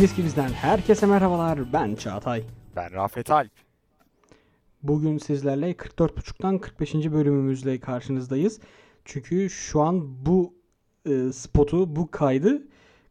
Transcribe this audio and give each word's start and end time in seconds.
Kimiz 0.00 0.14
ki 0.14 0.24
bizden 0.24 0.48
herkese 0.48 1.06
merhabalar. 1.06 1.72
Ben 1.72 1.94
Çağatay. 1.94 2.42
Ben 2.76 2.92
Rafet 2.92 3.30
Alp. 3.30 3.50
Bugün 4.82 5.18
sizlerle 5.18 5.72
44.5'tan 5.72 6.60
45. 6.60 6.94
bölümümüzle 6.94 7.80
karşınızdayız. 7.80 8.60
Çünkü 9.04 9.50
şu 9.50 9.80
an 9.80 10.26
bu 10.26 10.54
e, 11.06 11.32
spotu, 11.32 11.96
bu 11.96 12.10
kaydı 12.10 12.62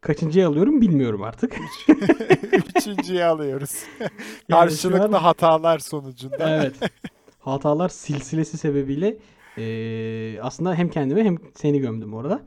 kaçıncıya 0.02 0.48
alıyorum 0.48 0.82
bilmiyorum 0.82 1.24
artık. 1.24 1.58
Üçüncüye 2.76 3.26
alıyoruz. 3.26 3.72
Yani 4.00 4.10
Karşılıklı 4.50 5.18
an- 5.18 5.22
hatalar 5.24 5.80
sonucunda. 5.80 6.38
evet. 6.62 6.92
Hatalar 7.40 7.90
silsilesi 7.90 8.58
sebebiyle 8.58 9.18
e, 9.58 10.42
aslında 10.42 10.76
hem 10.76 10.90
kendimi 10.90 11.24
hem 11.24 11.38
seni 11.56 11.80
gömdüm 11.80 12.14
orada. 12.14 12.42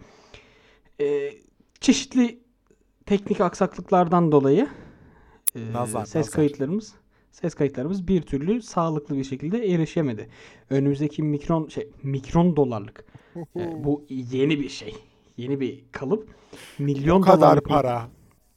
E, 1.00 1.32
çeşitli 1.80 2.41
teknik 3.12 3.40
aksaklıklardan 3.40 4.32
dolayı 4.32 4.68
e, 5.56 5.72
Nazar, 5.72 6.04
ses 6.04 6.14
nazar. 6.14 6.32
kayıtlarımız 6.32 6.94
ses 7.30 7.54
kayıtlarımız 7.54 8.08
bir 8.08 8.22
türlü 8.22 8.62
sağlıklı 8.62 9.16
bir 9.16 9.24
şekilde 9.24 9.72
erişemedi. 9.72 10.28
Önümüzdeki 10.70 11.22
mikron 11.22 11.68
şey 11.68 11.90
mikron 12.02 12.56
dolarlık 12.56 13.04
e, 13.36 13.84
bu 13.84 14.04
yeni 14.08 14.60
bir 14.60 14.68
şey. 14.68 14.94
Yeni 15.36 15.60
bir 15.60 15.84
kalıp. 15.92 16.28
Milyon 16.78 17.18
o 17.18 17.24
kadar 17.24 17.40
dolarlık 17.40 17.68
para. 17.68 18.02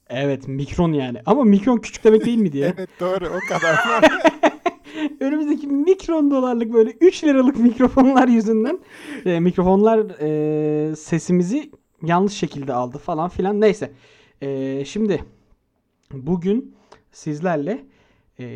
Evet 0.09 0.47
mikron 0.47 0.93
yani. 0.93 1.21
Ama 1.25 1.43
mikron 1.43 1.77
küçük 1.77 2.03
demek 2.03 2.25
değil 2.25 2.37
mi 2.37 2.51
diye. 2.51 2.65
Evet 2.77 2.89
doğru 2.99 3.25
o 3.25 3.39
kadar. 3.49 3.79
Önümüzdeki 5.19 5.67
mikron 5.67 6.31
dolarlık 6.31 6.73
böyle 6.73 6.91
3 6.91 7.23
liralık 7.23 7.57
mikrofonlar 7.57 8.27
yüzünden 8.27 8.79
e, 9.25 9.39
mikrofonlar 9.39 9.99
e, 10.21 10.95
sesimizi 10.95 11.71
yanlış 12.03 12.33
şekilde 12.33 12.73
aldı 12.73 12.97
falan 12.97 13.29
filan. 13.29 13.61
Neyse. 13.61 13.91
E, 14.41 14.83
şimdi 14.85 15.23
bugün 16.11 16.75
sizlerle 17.11 17.85
e, 18.39 18.47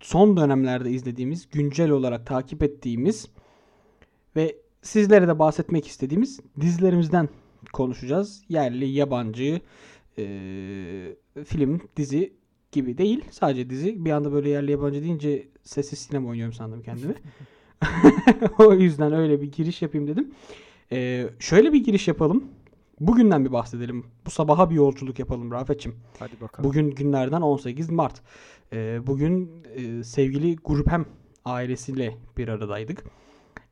son 0.00 0.36
dönemlerde 0.36 0.90
izlediğimiz, 0.90 1.50
güncel 1.50 1.90
olarak 1.90 2.26
takip 2.26 2.62
ettiğimiz 2.62 3.28
ve 4.36 4.56
sizlere 4.82 5.28
de 5.28 5.38
bahsetmek 5.38 5.86
istediğimiz 5.86 6.40
dizilerimizden 6.60 7.28
konuşacağız. 7.72 8.42
Yerli, 8.48 8.88
yabancı, 8.88 9.60
e, 10.18 10.24
film, 11.44 11.80
dizi 11.96 12.32
gibi 12.72 12.98
değil. 12.98 13.24
Sadece 13.30 13.70
dizi. 13.70 14.04
Bir 14.04 14.10
anda 14.10 14.32
böyle 14.32 14.50
yerli 14.50 14.70
yabancı 14.70 15.02
deyince 15.02 15.48
sessiz 15.62 15.98
sinema 15.98 16.28
oynuyorum 16.28 16.54
sandım 16.54 16.82
kendimi. 16.82 17.14
o 18.58 18.74
yüzden 18.74 19.12
öyle 19.12 19.42
bir 19.42 19.52
giriş 19.52 19.82
yapayım 19.82 20.08
dedim. 20.08 20.30
Ee, 20.92 21.28
şöyle 21.38 21.72
bir 21.72 21.84
giriş 21.84 22.08
yapalım. 22.08 22.44
Bugünden 23.00 23.44
bir 23.44 23.52
bahsedelim. 23.52 24.06
Bu 24.26 24.30
sabaha 24.30 24.70
bir 24.70 24.74
yolculuk 24.74 25.18
yapalım 25.18 25.50
Rafet'cim. 25.50 25.94
Hadi 26.18 26.40
bakalım. 26.40 26.70
Bugün 26.70 26.90
günlerden 26.90 27.40
18 27.40 27.90
Mart. 27.90 28.22
Ee, 28.72 29.06
bugün 29.06 29.50
e, 29.74 30.04
sevgili 30.04 30.56
Grupem 30.56 31.06
ailesiyle 31.44 32.16
bir 32.36 32.48
aradaydık. 32.48 33.04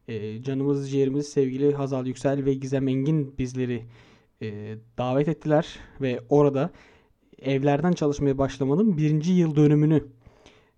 Ee, 0.08 0.42
canımız 0.42 0.90
ciğerimiz 0.90 1.28
sevgili 1.28 1.74
Hazal 1.74 2.06
Yüksel 2.06 2.44
ve 2.44 2.54
Gizem 2.54 2.88
Engin 2.88 3.38
bizleri 3.38 3.84
e, 4.42 4.76
davet 4.98 5.28
ettiler 5.28 5.78
ve 6.00 6.20
orada 6.28 6.70
evlerden 7.38 7.92
çalışmaya 7.92 8.38
başlamanın 8.38 8.96
birinci 8.96 9.32
yıl 9.32 9.56
dönümünü 9.56 10.04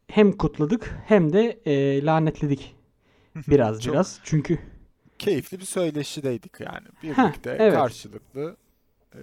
hem 0.06 0.32
kutladık 0.32 0.98
hem 1.06 1.32
de 1.32 1.60
e, 1.66 2.04
lanetledik 2.04 2.76
biraz 3.48 3.80
Çok 3.80 3.94
biraz. 3.94 4.20
Çünkü 4.25 4.58
Keyifli 5.20 5.60
bir 5.60 5.64
söyleşideydik 5.64 6.60
yani. 6.60 6.86
Heh, 7.00 7.03
Birlikte 7.03 7.56
evet. 7.60 7.75
karşılıklı 7.75 8.56
e, 9.14 9.20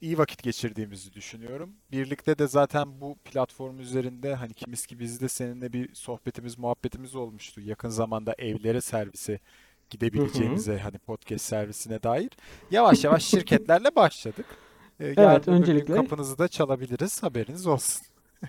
iyi 0.00 0.18
vakit 0.18 0.42
geçirdiğimizi 0.42 1.12
düşünüyorum. 1.12 1.72
Birlikte 1.92 2.38
de 2.38 2.48
zaten 2.48 3.00
bu 3.00 3.16
platform 3.24 3.78
üzerinde 3.80 4.34
hani 4.34 4.54
kimiz 4.54 4.86
ki 4.86 4.98
bizde 4.98 5.28
seninle 5.28 5.72
bir 5.72 5.94
sohbetimiz, 5.94 6.58
muhabbetimiz 6.58 7.14
olmuştu. 7.14 7.60
Yakın 7.60 7.88
zamanda 7.88 8.34
evlere 8.38 8.80
servise 8.80 9.40
gidebileceğimize 9.90 10.78
hani 10.78 10.98
podcast 10.98 11.44
servisine 11.44 12.02
dair. 12.02 12.30
Yavaş 12.70 13.04
yavaş 13.04 13.24
şirketlerle 13.30 13.96
başladık. 13.96 14.46
E, 15.00 15.14
gün 15.14 15.52
öncelikle- 15.52 15.94
kapınızı 15.94 16.38
da 16.38 16.48
çalabiliriz. 16.48 17.22
Haberiniz 17.22 17.66
olsun. 17.66 18.02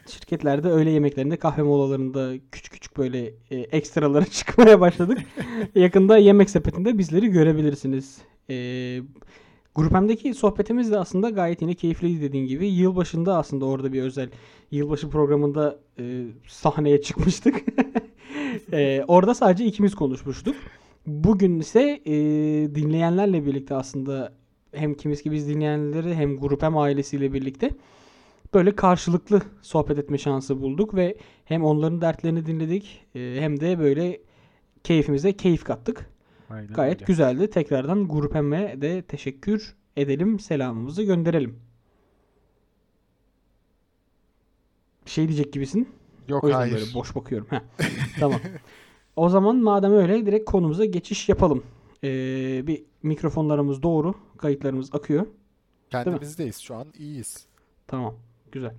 Şirketlerde 0.07 0.69
öğle 0.69 0.89
yemeklerinde 0.89 1.37
kahve 1.37 1.61
molalarında 1.61 2.33
küçük 2.51 2.73
küçük 2.73 2.97
böyle 2.97 3.33
e, 3.51 3.55
ekstralara 3.55 4.25
çıkmaya 4.31 4.79
başladık. 4.79 5.17
Yakında 5.75 6.17
yemek 6.17 6.49
sepetinde 6.49 6.97
bizleri 6.97 7.27
görebilirsiniz. 7.27 8.17
E, 8.49 8.55
Grupem'deki 9.75 10.33
sohbetimiz 10.33 10.91
de 10.91 10.97
aslında 10.97 11.29
gayet 11.29 11.61
yine 11.61 11.73
keyifliydi 11.73 12.21
dediğin 12.21 12.47
gibi. 12.47 12.67
Yılbaşında 12.67 13.37
aslında 13.37 13.65
orada 13.65 13.93
bir 13.93 14.01
özel 14.01 14.29
yılbaşı 14.71 15.09
programında 15.09 15.79
e, 15.99 16.25
sahneye 16.47 17.01
çıkmıştık. 17.01 17.63
E, 18.73 19.03
orada 19.07 19.33
sadece 19.33 19.65
ikimiz 19.65 19.95
konuşmuştuk. 19.95 20.55
Bugün 21.07 21.59
ise 21.59 22.01
e, 22.05 22.13
dinleyenlerle 22.75 23.45
birlikte 23.45 23.75
aslında 23.75 24.33
hem 24.73 24.93
kimiz 24.93 25.21
ki 25.21 25.31
biz 25.31 25.49
dinleyenleri 25.49 26.15
hem 26.15 26.37
Grupem 26.37 26.77
ailesiyle 26.77 27.33
birlikte 27.33 27.69
böyle 28.53 28.75
karşılıklı 28.75 29.41
sohbet 29.61 29.97
etme 29.99 30.17
şansı 30.17 30.61
bulduk 30.61 30.95
ve 30.95 31.17
hem 31.45 31.63
onların 31.63 32.01
dertlerini 32.01 32.45
dinledik 32.45 33.05
e, 33.15 33.35
hem 33.39 33.59
de 33.59 33.79
böyle 33.79 34.21
keyfimize 34.83 35.37
keyif 35.37 35.63
kattık. 35.63 36.09
Aynen 36.49 36.73
Gayet 36.73 36.95
öyle. 36.95 37.05
güzeldi. 37.05 37.49
Tekrardan 37.49 38.07
Grupem'e 38.07 38.81
de 38.81 39.01
teşekkür 39.01 39.75
edelim. 39.97 40.39
Selamımızı 40.39 41.03
gönderelim. 41.03 41.59
Bir 45.05 45.11
şey 45.11 45.27
diyecek 45.27 45.53
gibisin. 45.53 45.89
Yok 46.27 46.43
O 46.43 46.47
yüzden 46.47 46.59
hayır. 46.59 46.73
böyle 46.73 46.93
boş 46.93 47.15
bakıyorum. 47.15 47.47
Heh, 47.49 47.59
tamam. 48.19 48.39
O 49.15 49.29
zaman 49.29 49.55
madem 49.55 49.93
öyle 49.93 50.25
direkt 50.25 50.45
konumuza 50.51 50.85
geçiş 50.85 51.29
yapalım. 51.29 51.63
Ee, 52.03 52.63
bir 52.67 52.83
mikrofonlarımız 53.03 53.83
doğru. 53.83 54.13
Kayıtlarımız 54.37 54.95
akıyor. 54.95 55.25
Kendimizdeyiz 55.89 56.57
şu 56.57 56.75
an 56.75 56.87
iyiyiz. 56.97 57.45
Tamam. 57.87 58.15
Güzel. 58.51 58.73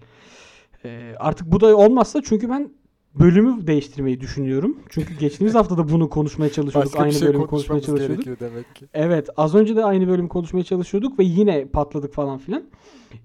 Ee, 0.84 1.14
artık 1.18 1.52
bu 1.52 1.60
da 1.60 1.76
olmazsa 1.76 2.22
çünkü 2.24 2.48
ben 2.48 2.72
bölümü 3.14 3.66
değiştirmeyi 3.66 4.20
düşünüyorum. 4.20 4.78
Çünkü 4.88 5.14
geçtiğimiz 5.18 5.54
hafta 5.58 5.78
da 5.78 5.88
bunu 5.88 6.10
konuşmaya 6.10 6.52
çalışıyorduk. 6.52 6.92
Başka 6.92 7.02
aynı 7.04 7.12
şey 7.12 7.28
bölümü 7.28 7.46
konuşmaya 7.46 7.80
çalışıyorduk. 7.80 8.40
demek 8.40 8.74
ki. 8.74 8.86
Evet. 8.94 9.28
Az 9.36 9.54
önce 9.54 9.76
de 9.76 9.84
aynı 9.84 10.08
bölümü 10.08 10.28
konuşmaya 10.28 10.64
çalışıyorduk 10.64 11.18
ve 11.18 11.24
yine 11.24 11.66
patladık 11.66 12.14
falan 12.14 12.38
filan. 12.38 12.62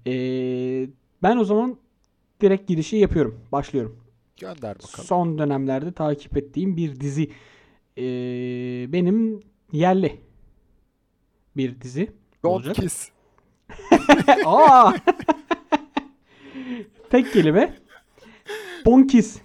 Ee, 0.06 0.88
ben 1.22 1.36
o 1.36 1.44
zaman 1.44 1.76
direkt 2.40 2.68
girişi 2.68 2.96
yapıyorum. 2.96 3.40
Başlıyorum. 3.52 3.96
Gönder 4.40 4.74
bakalım. 4.74 5.06
Son 5.06 5.38
dönemlerde 5.38 5.92
takip 5.92 6.36
ettiğim 6.36 6.76
bir 6.76 7.00
dizi. 7.00 7.30
Ee, 7.98 8.02
benim 8.92 9.40
yerli 9.72 10.20
bir 11.56 11.80
dizi 11.80 12.10
Don't 12.44 12.54
olacak. 12.66 12.74
kiss. 12.76 13.10
Aa! 14.44 14.92
Tek 17.10 17.32
kelime. 17.32 17.78
Bonkis. 18.86 19.38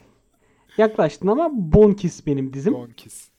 Yaklaştın 0.78 1.28
ama 1.28 1.50
Bonkis 1.53 2.25
benim 2.25 2.53
dizim. 2.53 2.74
Don't 2.74 2.96
kiss. 2.96 3.29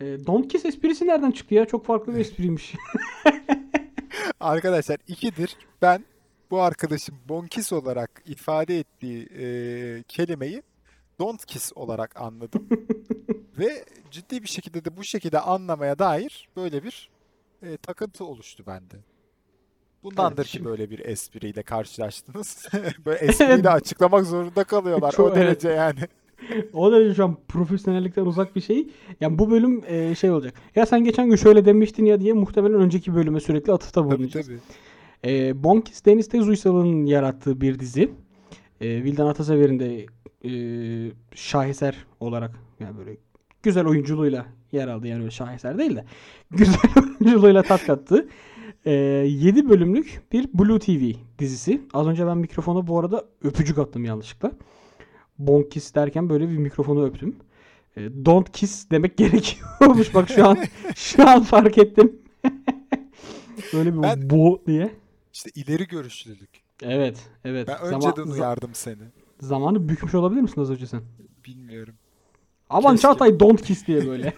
E, 0.00 0.04
Don't 0.26 0.52
Kiss 0.52 0.64
esprisi 0.64 1.06
nereden 1.06 1.30
çıktı 1.30 1.54
ya? 1.54 1.64
Çok 1.64 1.86
farklı 1.86 2.14
bir 2.14 2.20
espriymiş. 2.20 2.74
Arkadaşlar 4.40 4.98
ikidir 5.08 5.56
ben 5.82 6.04
bu 6.50 6.60
arkadaşım 6.60 7.18
bonkis 7.28 7.72
olarak 7.72 8.22
ifade 8.26 8.78
ettiği 8.78 9.28
e, 9.38 10.02
kelimeyi 10.08 10.62
don't 11.18 11.46
kiss 11.46 11.72
olarak 11.74 12.20
anladım. 12.20 12.68
Ve 13.58 13.84
ciddi 14.10 14.42
bir 14.42 14.48
şekilde 14.48 14.84
de 14.84 14.96
bu 14.96 15.04
şekilde 15.04 15.40
anlamaya 15.40 15.98
dair 15.98 16.48
böyle 16.56 16.84
bir 16.84 17.10
e, 17.62 17.76
takıntı 17.76 18.24
oluştu 18.24 18.64
bende. 18.66 18.96
Bundandır 20.02 20.36
Evet, 20.42 20.46
ki 20.50 20.64
böyle 20.64 20.90
bir 20.90 20.98
espriyle 20.98 21.62
karşılaştınız. 21.62 22.68
böyle 23.06 23.18
espriyle 23.18 23.70
açıklamak 23.70 24.26
zorunda 24.26 24.64
kalıyorlar. 24.64 25.12
Çok- 25.12 25.32
o 25.32 25.34
derece 25.34 25.68
yani. 25.68 25.98
o 26.72 26.92
da 26.92 27.14
şu 27.14 27.24
an 27.24 27.36
profesyonellikten 27.48 28.26
uzak 28.26 28.56
bir 28.56 28.60
şey. 28.60 28.88
Yani 29.20 29.38
bu 29.38 29.50
bölüm 29.50 29.82
e, 29.86 30.14
şey 30.14 30.30
olacak. 30.30 30.54
Ya 30.76 30.86
sen 30.86 31.04
geçen 31.04 31.28
gün 31.28 31.36
şöyle 31.36 31.64
demiştin 31.64 32.04
ya 32.04 32.20
diye 32.20 32.32
muhtemelen 32.32 32.80
önceki 32.80 33.14
bölüme 33.14 33.40
sürekli 33.40 33.72
atıfta 33.72 34.02
Tabii 34.02 34.18
bulunacağız. 34.18 34.46
tabii. 34.46 34.58
E, 35.32 35.62
Bonkis 35.64 36.04
Deniz 36.04 36.28
Tez 36.28 36.48
Uysal'ın 36.48 37.06
yarattığı 37.06 37.60
bir 37.60 37.78
dizi. 37.78 38.10
E, 38.80 39.04
Vildan 39.04 39.26
Atasever'in 39.26 39.78
de 39.80 40.06
e, 40.44 40.50
şaheser 41.34 41.96
olarak 42.20 42.50
yani 42.80 42.98
böyle 42.98 43.16
güzel 43.62 43.86
oyunculuğuyla 43.86 44.46
yer 44.72 44.88
aldı. 44.88 45.06
Yani 45.06 45.20
öyle 45.20 45.30
şaheser 45.30 45.78
değil 45.78 45.96
de 45.96 46.04
güzel 46.50 46.80
oyunculuğuyla 47.20 47.62
tat 47.62 47.86
kattı. 47.86 48.28
E, 48.88 48.92
7 48.92 49.68
bölümlük 49.68 50.22
bir 50.32 50.48
Blue 50.54 50.78
TV 50.78 51.12
dizisi. 51.38 51.80
Az 51.92 52.06
önce 52.06 52.26
ben 52.26 52.38
mikrofona 52.38 52.86
bu 52.86 52.98
arada 52.98 53.24
öpücük 53.42 53.78
attım 53.78 54.04
yanlışlıkla. 54.04 54.52
Bonkis 55.38 55.94
derken 55.94 56.30
böyle 56.30 56.48
bir 56.48 56.56
mikrofonu 56.58 57.04
öptüm. 57.04 57.36
E, 57.96 58.00
don't 58.24 58.52
kiss 58.52 58.90
demek 58.90 59.16
gerekiyormuş. 59.18 60.14
Bak 60.14 60.28
şu 60.28 60.46
an 60.48 60.58
şu 60.96 61.28
an 61.28 61.42
fark 61.42 61.78
ettim. 61.78 62.18
böyle 63.72 63.94
bir 63.96 64.02
Ben- 64.02 64.30
bu 64.30 64.62
diye. 64.66 64.90
İşte 65.32 65.50
ileri 65.54 65.86
görüşlülük. 65.86 66.50
Evet, 66.82 67.18
evet. 67.44 67.68
Ben 67.68 67.76
Zaman- 67.76 67.94
önceden 67.94 68.22
za- 68.22 68.32
uyardım 68.32 68.70
seni. 68.74 69.02
zamanı 69.40 69.88
bükmüş 69.88 70.14
olabilir 70.14 70.40
misin 70.40 70.60
az 70.60 70.70
önce 70.70 70.86
sen? 70.86 71.00
Bilmiyorum. 71.46 71.94
Aman 72.70 72.92
Keşke. 72.92 73.02
Çağatay 73.02 73.40
don't 73.40 73.62
kiss 73.62 73.86
diye 73.86 74.06
böyle. 74.06 74.34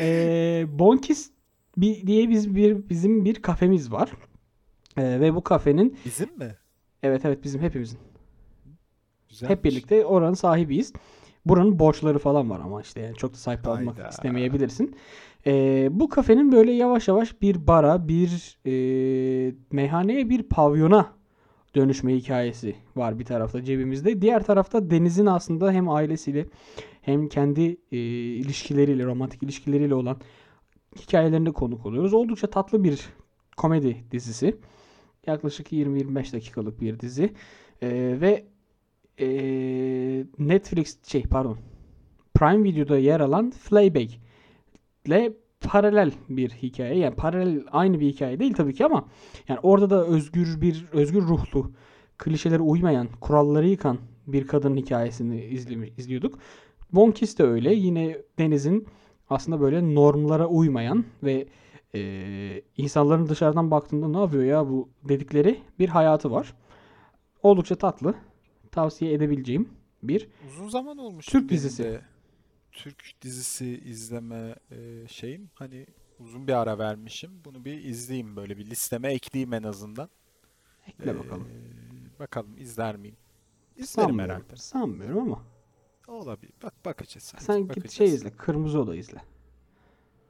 Eee 0.00 0.66
Bonkis 0.78 1.30
bir, 1.80 2.06
diye 2.06 2.28
biz 2.28 2.54
bir 2.54 2.88
bizim 2.88 3.24
bir 3.24 3.34
kafemiz 3.34 3.92
var. 3.92 4.10
Eee, 4.98 5.20
ve 5.20 5.34
bu 5.34 5.42
kafenin 5.44 5.96
Bizim 6.04 6.38
mi? 6.38 6.56
evet 7.02 7.24
evet 7.24 7.44
bizim 7.44 7.60
hepimizin. 7.62 7.98
Güzelmiş. 9.28 9.56
Hep 9.56 9.64
birlikte 9.64 10.04
oranın 10.04 10.34
sahibiyiz. 10.34 10.92
Buranın 11.44 11.78
borçları 11.78 12.18
falan 12.18 12.50
var 12.50 12.60
ama 12.60 12.80
işte 12.82 13.00
yani 13.00 13.16
çok 13.16 13.32
da 13.32 13.36
sahip 13.36 13.68
olmak 13.68 13.98
Hayda. 13.98 14.08
istemeyebilirsin. 14.08 14.96
Ee, 15.46 15.88
bu 15.90 16.08
kafenin 16.08 16.52
böyle 16.52 16.72
yavaş 16.72 17.08
yavaş 17.08 17.42
bir 17.42 17.66
bara, 17.66 18.08
bir 18.08 18.58
e, 18.66 19.54
meyhaneye, 19.72 20.30
bir 20.30 20.42
pavyona 20.42 21.12
dönüşme 21.74 22.14
hikayesi 22.14 22.74
var 22.96 23.18
bir 23.18 23.24
tarafta 23.24 23.64
cebimizde. 23.64 24.22
Diğer 24.22 24.42
tarafta 24.42 24.90
Deniz'in 24.90 25.26
aslında 25.26 25.72
hem 25.72 25.88
ailesiyle 25.88 26.46
hem 27.02 27.28
kendi 27.28 27.76
e, 27.92 27.96
ilişkileriyle, 28.34 29.04
romantik 29.04 29.42
ilişkileriyle 29.42 29.94
olan 29.94 30.16
hikayelerine 31.00 31.50
konuk 31.50 31.86
oluyoruz. 31.86 32.14
Oldukça 32.14 32.46
tatlı 32.46 32.84
bir 32.84 33.08
komedi 33.56 34.04
dizisi. 34.10 34.56
Yaklaşık 35.26 35.72
20-25 35.72 36.32
dakikalık 36.32 36.80
bir 36.80 37.00
dizi. 37.00 37.34
Ee, 37.82 38.18
ve 38.20 38.44
ee, 39.20 40.24
Netflix 40.38 40.98
şey 41.06 41.22
pardon 41.22 41.58
Prime 42.34 42.64
Video'da 42.64 42.98
yer 42.98 43.20
alan 43.20 43.50
Fleabag 43.50 44.08
ile 45.04 45.32
paralel 45.60 46.12
bir 46.28 46.50
hikaye. 46.50 46.98
Yani 46.98 47.14
paralel 47.14 47.64
aynı 47.72 48.00
bir 48.00 48.06
hikaye 48.06 48.40
değil 48.40 48.54
tabii 48.54 48.74
ki 48.74 48.84
ama 48.84 49.08
yani 49.48 49.60
orada 49.62 49.90
da 49.90 50.06
özgür 50.06 50.60
bir 50.60 50.84
özgür 50.92 51.22
ruhlu, 51.22 51.72
klişelere 52.18 52.62
uymayan, 52.62 53.08
kuralları 53.20 53.68
yıkan 53.68 53.98
bir 54.26 54.46
kadının 54.46 54.76
hikayesini 54.76 55.44
izliyorduk. 55.96 56.38
Bonkis 56.92 57.38
de 57.38 57.42
öyle. 57.42 57.74
Yine 57.74 58.18
Deniz'in 58.38 58.86
aslında 59.30 59.60
böyle 59.60 59.94
normlara 59.94 60.46
uymayan 60.46 61.04
ve 61.22 61.46
ee, 61.94 62.62
insanların 62.76 63.26
dışarıdan 63.28 63.70
baktığında 63.70 64.08
ne 64.08 64.18
yapıyor 64.20 64.44
ya 64.44 64.68
bu 64.68 64.88
dedikleri 65.08 65.60
bir 65.78 65.88
hayatı 65.88 66.30
var. 66.30 66.54
Oldukça 67.42 67.74
tatlı. 67.74 68.14
Tavsiye 68.70 69.12
edebileceğim 69.12 69.68
bir. 70.02 70.28
Uzun 70.48 70.68
zaman 70.68 70.98
olmuş 70.98 71.26
Türk 71.26 71.48
dizisi. 71.50 72.00
Türk 72.72 73.12
dizisi 73.22 73.80
izleme 73.84 74.54
e, 74.70 75.08
şeyim. 75.08 75.50
Hani 75.54 75.86
uzun 76.18 76.46
bir 76.46 76.52
ara 76.52 76.78
vermişim. 76.78 77.30
Bunu 77.44 77.64
bir 77.64 77.84
izleyeyim 77.84 78.36
böyle 78.36 78.58
bir 78.58 78.66
listeme 78.66 79.12
ekleyeyim 79.12 79.52
en 79.54 79.62
azından. 79.62 80.08
Ekle 80.86 81.10
Ee, 81.10 81.18
bakalım. 81.18 81.48
bakalım 82.20 82.56
izler 82.58 82.96
miyim? 82.96 83.16
İzlerim 83.76 83.86
Sanmıyorum. 83.86 84.34
herhalde. 84.34 84.56
Sanmıyorum 84.56 85.18
ama. 85.18 85.42
Olabilir. 86.08 86.52
Bak 86.62 86.74
bakacağız. 86.84 87.32
hadi, 87.34 87.44
Sen 87.44 87.58
git 87.60 87.68
bakacağız. 87.68 87.92
şey 87.92 88.06
izle. 88.06 88.30
Kırmızı 88.30 88.80
Oda 88.80 88.94
izle. 88.96 89.18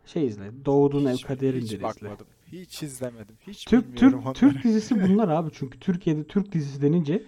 Şey 0.07 0.27
izle. 0.27 0.65
Doğduğun 0.65 1.05
Ev 1.07 1.13
Hiç, 1.13 1.25
Kaderindir 1.25 1.61
hiç 1.63 1.73
izle. 1.97 2.11
Hiç 2.53 2.83
izlemedim. 2.83 3.37
Hiç 3.47 3.65
Türk 3.65 3.93
bilmiyorum 3.95 4.23
Türk 4.25 4.35
Türk 4.37 4.53
onları. 4.53 4.65
dizisi 4.65 5.03
bunlar 5.09 5.29
abi 5.29 5.51
çünkü 5.55 5.81
Türkiye'de 5.81 6.25
Türk 6.25 6.53
dizisi 6.53 6.83
denince 6.83 7.13
Ya 7.13 7.23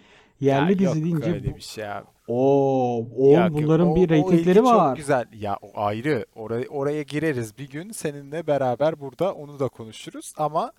yerli 0.56 0.72
dizi 0.78 0.84
yok 0.84 0.94
deyince 0.94 1.32
öyle 1.32 1.52
bu- 1.52 1.56
bir 1.56 1.60
şey 1.60 1.88
abi. 1.92 2.06
Oo, 2.28 2.98
Yok, 3.18 3.32
yok. 3.36 3.52
bunların 3.52 3.86
O- 3.88 3.96
bir 3.96 4.06
o 4.06 4.08
reytingleri 4.08 4.54
çok 4.58 4.66
var. 4.66 4.96
güzel. 4.96 5.26
Ya 5.32 5.56
o 5.62 5.70
ayrı. 5.80 6.26
Oraya, 6.34 6.68
oraya 6.68 7.02
gireriz 7.02 7.58
bir 7.58 7.68
gün. 7.70 7.90
Seninle 7.90 8.46
beraber 8.46 9.00
burada 9.00 9.34
onu 9.34 9.58
da 9.58 9.68
konuşuruz. 9.68 10.34
Ama 10.36 10.72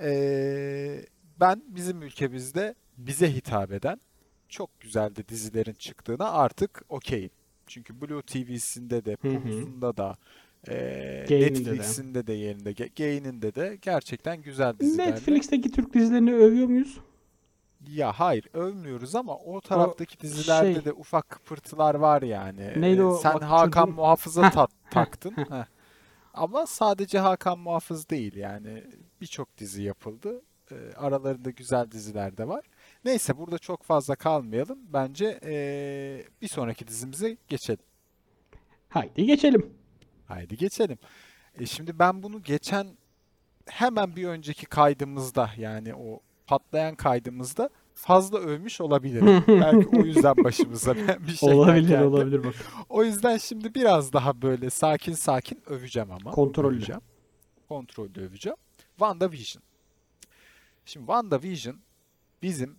eee, 0.00 1.06
ben 1.40 1.62
bizim 1.68 2.02
ülkemizde 2.02 2.74
bize 2.98 3.34
hitap 3.34 3.72
eden 3.72 4.00
çok 4.48 4.80
güzel 4.80 5.16
de 5.16 5.28
dizilerin 5.28 5.72
çıktığına 5.72 6.30
artık 6.32 6.82
okeyim. 6.88 7.30
Çünkü 7.66 8.00
Blue 8.00 8.22
TV'sinde 8.22 9.04
de. 9.04 9.16
Plus'unda 9.16 9.96
da, 9.96 10.16
eee, 10.68 11.26
Gain'inde 11.28 11.64
de. 11.64 11.70
Netflix'inde 11.70 12.26
de 12.26 12.32
yerinde, 12.32 12.72
Gain'inde 12.72 13.54
de 13.54 13.78
gerçekten 13.82 14.42
güzel 14.42 14.78
dizilerle. 14.78 15.10
Netflix'teki 15.10 15.70
Türk 15.72 15.94
dizilerini 15.94 16.34
övüyor 16.34 16.66
muyuz? 16.66 16.98
Ya 17.88 18.12
hayır 18.12 18.48
övmüyoruz 18.54 19.14
ama 19.14 19.36
o 19.36 19.60
taraftaki 19.60 20.20
dizilerde 20.20 20.74
şey- 20.74 20.84
de 20.84 20.92
ufak 20.92 21.28
kıpırtılar 21.28 21.94
var 21.94 22.22
yani. 22.22 22.72
Neydi 22.76 23.02
o 23.02 23.16
Sen 23.16 23.34
bak 23.34 23.42
Hakan 23.42 23.86
çocuğun- 23.86 23.94
Muhafız'a 23.96 24.50
tat, 24.50 24.70
taktın. 24.90 25.30
Heh. 25.36 25.64
Ama 26.34 26.66
sadece 26.66 27.18
Hakan 27.18 27.58
Muhafız 27.58 28.10
değil 28.10 28.36
yani 28.36 28.84
birçok 29.20 29.58
dizi 29.58 29.82
yapıldı. 29.82 30.42
Aralarında 30.96 31.50
güzel 31.50 31.90
diziler 31.90 32.36
de 32.36 32.48
var. 32.48 32.64
Neyse 33.04 33.38
burada 33.38 33.58
çok 33.58 33.82
fazla 33.82 34.14
kalmayalım. 34.14 34.78
Bence 34.92 35.40
ee, 35.44 36.24
bir 36.42 36.48
sonraki 36.48 36.88
dizimize 36.88 37.36
geçelim. 37.48 37.84
Haydi 38.88 39.26
geçelim. 39.26 39.74
Haydi 40.26 40.56
geçelim. 40.56 40.98
E 41.60 41.66
şimdi 41.66 41.98
ben 41.98 42.22
bunu 42.22 42.42
geçen 42.42 42.86
hemen 43.66 44.16
bir 44.16 44.28
önceki 44.28 44.66
kaydımızda 44.66 45.50
yani 45.56 45.94
o 45.94 46.20
patlayan 46.46 46.94
kaydımızda 46.94 47.70
fazla 47.94 48.38
övmüş 48.38 48.80
olabilirim. 48.80 49.44
Belki 49.48 49.88
o 49.88 50.04
yüzden 50.04 50.36
başımıza 50.44 50.96
bir 50.96 51.32
şeyler 51.32 51.54
olabilir 51.54 51.88
geldi. 51.88 52.04
olabilir 52.04 52.44
bak. 52.44 52.54
O 52.88 53.04
yüzden 53.04 53.36
şimdi 53.36 53.74
biraz 53.74 54.12
daha 54.12 54.42
böyle 54.42 54.70
sakin 54.70 55.12
sakin 55.12 55.62
öveceğim 55.66 56.10
ama. 56.10 56.30
Kontrollü. 56.30 56.76
Öveceğim. 56.76 57.02
Kontrollü 57.68 58.20
öveceğim. 58.20 58.56
WandaVision. 58.88 59.62
Şimdi 60.84 61.06
WandaVision 61.06 61.76
bizim 62.42 62.76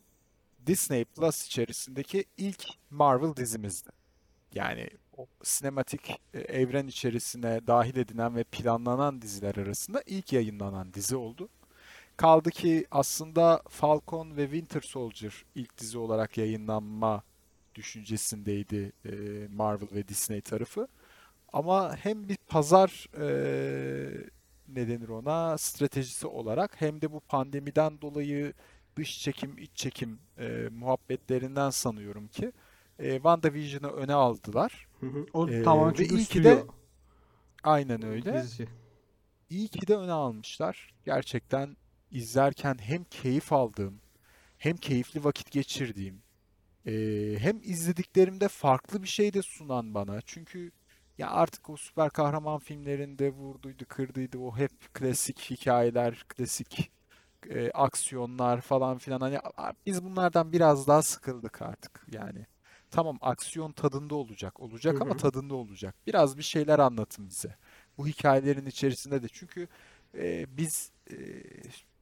Disney 0.70 1.06
Plus 1.06 1.46
içerisindeki 1.46 2.26
ilk 2.38 2.66
Marvel 2.90 3.36
dizimizdi. 3.36 3.90
Yani 4.54 4.90
o 5.18 5.28
sinematik 5.44 6.22
e, 6.34 6.40
evren 6.40 6.88
içerisine 6.88 7.68
dahil 7.68 7.96
edilen 7.98 8.36
ve 8.36 8.44
planlanan 8.44 9.22
diziler 9.22 9.56
arasında 9.56 10.04
ilk 10.06 10.34
yayınlanan 10.34 10.94
dizi 10.94 11.16
oldu. 11.16 11.50
Kaldı 12.18 12.50
ki 12.50 12.86
aslında 12.92 13.62
Falcon 13.70 14.38
ve 14.38 14.44
Winter 14.44 14.82
Soldier 14.82 15.46
ilk 15.56 15.78
dizi 15.78 15.98
olarak 15.98 16.38
yayınlanma 16.38 17.24
düşüncesindeydi 17.76 18.92
e, 19.06 19.12
Marvel 19.48 19.96
ve 19.96 20.08
Disney 20.08 20.42
tarafı. 20.42 20.88
Ama 21.54 21.96
hem 21.96 22.30
bir 22.30 22.38
pazar 22.48 23.08
e, 23.18 23.28
ne 24.68 24.88
denir 24.88 25.10
ona 25.10 25.58
stratejisi 25.58 26.28
olarak 26.28 26.82
hem 26.82 27.02
de 27.02 27.12
bu 27.12 27.20
pandemiden 27.20 28.02
dolayı 28.02 28.54
dış 29.00 29.22
çekim 29.24 29.58
iç 29.58 29.72
çekim 29.76 30.20
e, 30.40 30.70
muhabbetlerinden 30.72 31.70
sanıyorum 31.70 32.28
ki 32.28 32.54
e, 33.00 33.14
WandaVision'ı 33.16 33.92
öne 33.92 34.14
aldılar. 34.14 34.88
Hı 35.00 35.06
hı. 35.08 35.26
O 35.34 35.48
Ee, 35.48 35.64
tamamen 35.64 35.94
çünkü 35.94 36.04
iyi 36.04 36.28
ki 36.28 36.44
de 36.44 36.66
Aynen 37.64 38.04
öyle. 38.04 38.34
dizisi. 38.34 38.68
İyi 39.50 39.68
ki 39.68 39.88
de 39.88 39.96
öne 39.98 40.12
almışlar. 40.12 40.94
Gerçekten 41.06 41.78
izlerken 42.12 42.78
hem 42.82 43.04
keyif 43.04 43.54
aldığım, 43.54 44.02
hem 44.58 44.78
keyifli 44.78 45.24
vakit 45.24 45.52
geçirdiğim, 45.52 46.24
eee, 46.86 47.38
hem 47.40 47.62
izlediklerimde 47.64 48.50
farklı 48.50 49.04
bir 49.04 49.08
şey 49.08 49.34
de 49.34 49.44
sunan 49.44 49.96
bana. 49.96 50.22
Çünkü 50.26 50.72
ya 51.20 51.32
artık 51.32 51.72
o 51.72 51.78
süper 51.78 52.12
kahraman 52.12 52.60
filmlerinde 52.60 53.32
vurduydu, 53.32 53.86
kırdıydı 53.90 54.40
o 54.40 54.58
hep 54.58 54.72
klasik 54.96 55.40
hikayeler, 55.52 56.26
klasik 56.30 56.92
eee, 57.50 57.72
aksiyonlar 57.74 58.62
falan 58.62 58.98
filan. 58.98 59.20
Hani 59.22 59.40
biz 59.86 60.04
bunlardan 60.04 60.52
biraz 60.52 60.88
daha 60.88 61.02
sıkıldık 61.02 61.62
artık 61.62 62.06
yani. 62.12 62.46
Tamam 62.92 63.18
aksiyon 63.22 63.72
tadında 63.72 64.16
olacak, 64.16 64.60
olacak 64.60 65.02
Hı 65.02 65.02
ama 65.02 65.14
tadında 65.14 65.56
olacak. 65.56 65.96
Biraz 66.08 66.38
bir 66.38 66.44
şeyler 66.44 66.80
anlatın 66.80 67.30
bize. 67.30 67.56
Bu 67.98 68.08
hikayelerin 68.08 68.66
içerisinde 68.66 69.24
de 69.24 69.28
çünkü 69.28 69.68
e, 70.18 70.46
biz 70.58 70.92
e, 71.12 71.16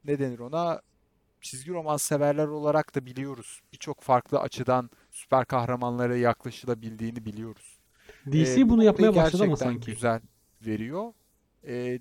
ne 0.04 0.18
denir 0.18 0.38
ona 0.38 0.82
çizgi 1.40 1.72
roman 1.72 1.96
severler 1.96 2.46
olarak 2.46 2.94
da 2.94 3.06
biliyoruz. 3.06 3.60
Birçok 3.72 4.00
farklı 4.02 4.40
açıdan 4.40 4.90
süper 5.10 5.44
kahramanlara 5.46 6.16
yaklaşılabildiğini 6.16 7.26
biliyoruz. 7.26 7.78
DC 8.26 8.60
E, 8.60 8.68
bu 8.68 8.68
bunu 8.68 8.84
yapmaya 8.84 9.14
başladı 9.14 9.56
gerçekten 9.56 9.56
sanki. 9.56 9.92
güzel 9.92 10.20
veriyor. 10.66 11.12
E, 11.66 12.00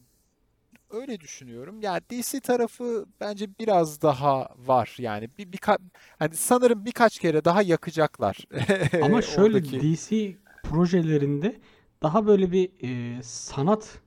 öyle 0.89 1.19
düşünüyorum. 1.19 1.81
Ya 1.81 2.01
DC 2.11 2.39
tarafı 2.39 3.05
bence 3.21 3.47
biraz 3.59 4.01
daha 4.01 4.49
var. 4.57 4.95
Yani 4.99 5.29
bir 5.37 5.51
birka 5.51 5.77
hani 6.19 6.35
sanırım 6.35 6.85
birkaç 6.85 7.19
kere 7.19 7.45
daha 7.45 7.61
yakacaklar. 7.61 8.37
Ama 9.03 9.21
şöyle 9.21 9.57
Oradaki 9.57 9.81
DC 9.97 10.35
projelerinde 10.63 11.59
daha 12.01 12.27
böyle 12.27 12.51
bir 12.51 12.69
e, 12.81 13.23
sanat 13.23 13.99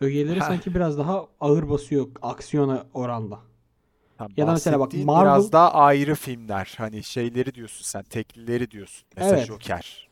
ögeleri 0.00 0.40
sanki 0.40 0.74
biraz 0.74 0.98
daha 0.98 1.26
ağır 1.40 1.70
basıyor 1.70 2.08
aksiyona 2.22 2.86
oranla. 2.94 3.40
Tam 4.18 4.32
Ya 4.36 4.46
da 4.46 4.52
mesela 4.52 4.80
bak 4.80 4.92
Marvel 4.94 5.22
biraz 5.22 5.52
daha 5.52 5.72
ayrı 5.72 6.14
filmler. 6.14 6.74
Hani 6.78 7.02
şeyleri 7.02 7.54
diyorsun 7.54 7.84
sen, 7.84 8.02
teklileri 8.02 8.70
diyorsun. 8.70 9.08
Mesela 9.16 9.36
Evet. 9.36 9.46
Joker 9.46 10.08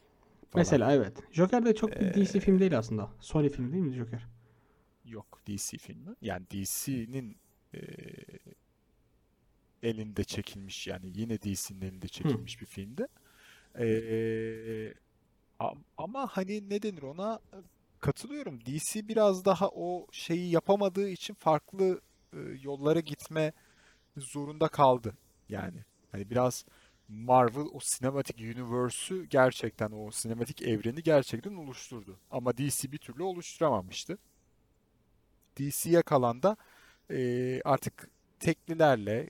falan. 0.51 0.61
mesela 0.61 0.93
evet. 0.93 1.13
Joker 1.33 1.65
de 1.65 1.75
çok 1.75 1.91
bir 1.91 2.07
Ee, 2.07 2.15
DC 2.15 2.41
film 2.41 2.61
değil 2.61 2.79
aslında. 2.79 3.09
Sony 3.21 3.49
film 3.49 3.73
değil 3.73 3.85
mi 3.85 3.95
Joker? 3.95 4.27
Yok 5.09 5.41
DC 5.49 5.79
filmi. 5.79 6.15
Yani 6.23 6.47
DC'nin 6.51 7.37
elinde 9.83 10.25
çekilmiş 10.25 10.87
yani 10.87 11.13
yine 11.15 11.43
DC'nin 11.43 11.81
elinde 11.83 12.09
çekilmiş 12.09 12.61
bir 12.61 12.67
filmdi. 12.67 13.07
A- 15.59 15.75
ama 15.99 16.27
hani 16.27 16.71
ne 16.71 16.83
denir 16.83 17.03
ona 17.03 17.41
katılıyorum. 18.01 18.61
DC 18.67 19.09
biraz 19.09 19.45
daha 19.45 19.69
o 19.69 20.07
şeyi 20.13 20.51
yapamadığı 20.51 21.09
için 21.09 21.35
farklı 21.35 22.01
e, 22.33 22.39
yollara 22.63 23.01
gitme 23.01 23.53
zorunda 24.17 24.69
kaldı. 24.69 25.15
Yani 25.49 25.85
hani 26.13 26.31
biraz 26.31 26.65
Marvel 27.09 27.67
o 27.73 27.81
sinematik 27.81 28.41
universe'ü 28.41 29.25
gerçekten 29.27 29.91
o 29.93 30.11
sinematik 30.11 30.63
evreni 30.63 31.03
gerçekten 31.03 31.55
oluşturdu. 31.55 32.19
Ama 32.31 32.57
DC 32.59 32.93
bir 32.93 32.99
türlü 32.99 33.23
oluşturamamıştı. 33.23 34.19
DC'ye 35.59 36.03
kalan 36.03 36.43
da 36.43 36.57
e, 37.11 37.61
artık 37.65 38.09
teklilerle 38.41 39.29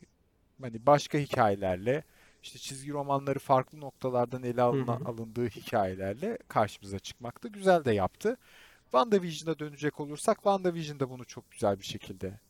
hani 0.62 0.86
başka 0.86 1.18
hikayelerle 1.18 2.04
işte 2.42 2.58
çizgi 2.58 2.92
romanları 2.92 3.38
farklı 3.38 3.80
noktalardan 3.80 4.42
ele 4.42 4.62
Hı 4.62 4.66
hı. 4.66 4.92
alındığı 4.92 5.48
hikayelerle 5.48 6.38
karşımıza 6.48 6.98
çıkmakta 6.98 7.48
güzel 7.48 7.84
de 7.84 7.92
yaptı. 7.92 8.36
WandaVision'a 8.82 9.58
dönecek 9.58 10.00
olursak 10.00 10.36
WandaVision 10.36 11.00
da 11.00 11.10
bunu 11.10 11.24
çok 11.24 11.50
güzel 11.50 11.78
bir 11.78 11.84
şekilde 11.84 12.40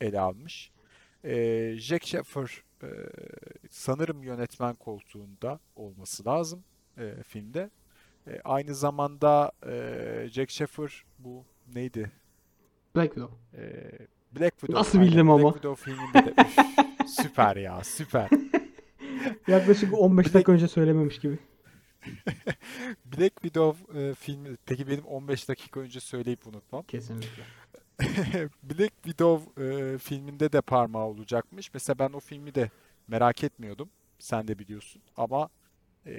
ele 0.00 0.20
almış. 0.20 0.70
Ee, 1.24 1.74
Jack 1.78 2.06
Sheffer 2.06 2.62
e, 2.82 2.88
sanırım 3.70 4.22
yönetmen 4.22 4.74
koltuğunda 4.74 5.60
olması 5.76 6.24
lazım 6.24 6.64
e, 6.98 7.22
filmde. 7.22 7.70
E, 8.26 8.40
aynı 8.44 8.74
zamanda 8.74 9.52
e, 9.66 10.28
Jack 10.32 10.50
Sheffer 10.50 11.04
bu 11.18 11.44
neydi? 11.74 12.12
Black 12.96 13.14
Widow. 13.14 13.36
E, 13.54 13.62
Black 14.40 14.52
Widow. 14.60 14.78
Nasıl 14.80 14.98
aynen. 14.98 15.10
bildim 15.12 15.26
Black 15.28 15.40
ama? 15.40 15.52
Widow 15.52 15.84
filminde 15.84 16.36
de 16.36 16.42
üf, 16.42 16.56
süper 17.10 17.56
ya 17.56 17.84
süper. 17.84 18.28
Yaklaşık 19.48 19.94
15 19.94 20.26
Black- 20.26 20.34
dakika 20.34 20.52
önce 20.52 20.68
söylememiş 20.68 21.18
gibi. 21.18 21.38
Black 23.04 23.34
Widow 23.42 24.00
e, 24.00 24.14
filmi 24.14 24.56
peki 24.66 24.88
benim 24.88 25.04
15 25.04 25.48
dakika 25.48 25.80
önce 25.80 26.00
söyleyip 26.00 26.46
unutmam. 26.46 26.82
Kesinlikle. 26.82 27.42
Black 28.62 28.92
Widow 29.04 29.64
e, 29.64 29.98
filminde 29.98 30.52
de 30.52 30.60
parmağı 30.60 31.04
olacakmış. 31.04 31.74
Mesela 31.74 31.98
ben 31.98 32.12
o 32.12 32.20
filmi 32.20 32.54
de 32.54 32.70
merak 33.08 33.44
etmiyordum. 33.44 33.90
Sen 34.18 34.48
de 34.48 34.58
biliyorsun. 34.58 35.02
Ama 35.16 35.48
e, 36.06 36.14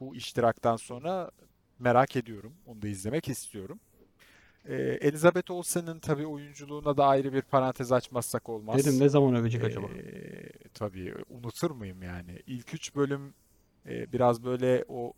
bu 0.00 0.14
iştiraktan 0.16 0.76
sonra 0.76 1.30
merak 1.78 2.16
ediyorum. 2.16 2.52
Onu 2.66 2.82
da 2.82 2.88
izlemek 2.88 3.28
istiyorum. 3.28 3.80
E, 4.68 4.74
Elizabeth 4.76 5.50
Olsen'ın 5.50 5.98
tabii 5.98 6.26
oyunculuğuna 6.26 6.96
da 6.96 7.06
ayrı 7.06 7.32
bir 7.32 7.42
parantez 7.42 7.92
açmazsak 7.92 8.48
olmaz. 8.48 8.78
Dedim 8.78 9.00
ne 9.00 9.08
zaman 9.08 9.34
övecek 9.34 9.64
acaba? 9.64 9.86
Ee, 9.86 10.52
tabii 10.74 11.14
unutur 11.28 11.70
muyum 11.70 12.02
yani? 12.02 12.42
İlk 12.46 12.74
üç 12.74 12.94
bölüm 12.94 13.34
e, 13.88 14.12
biraz 14.12 14.44
böyle 14.44 14.84
o 14.88 15.12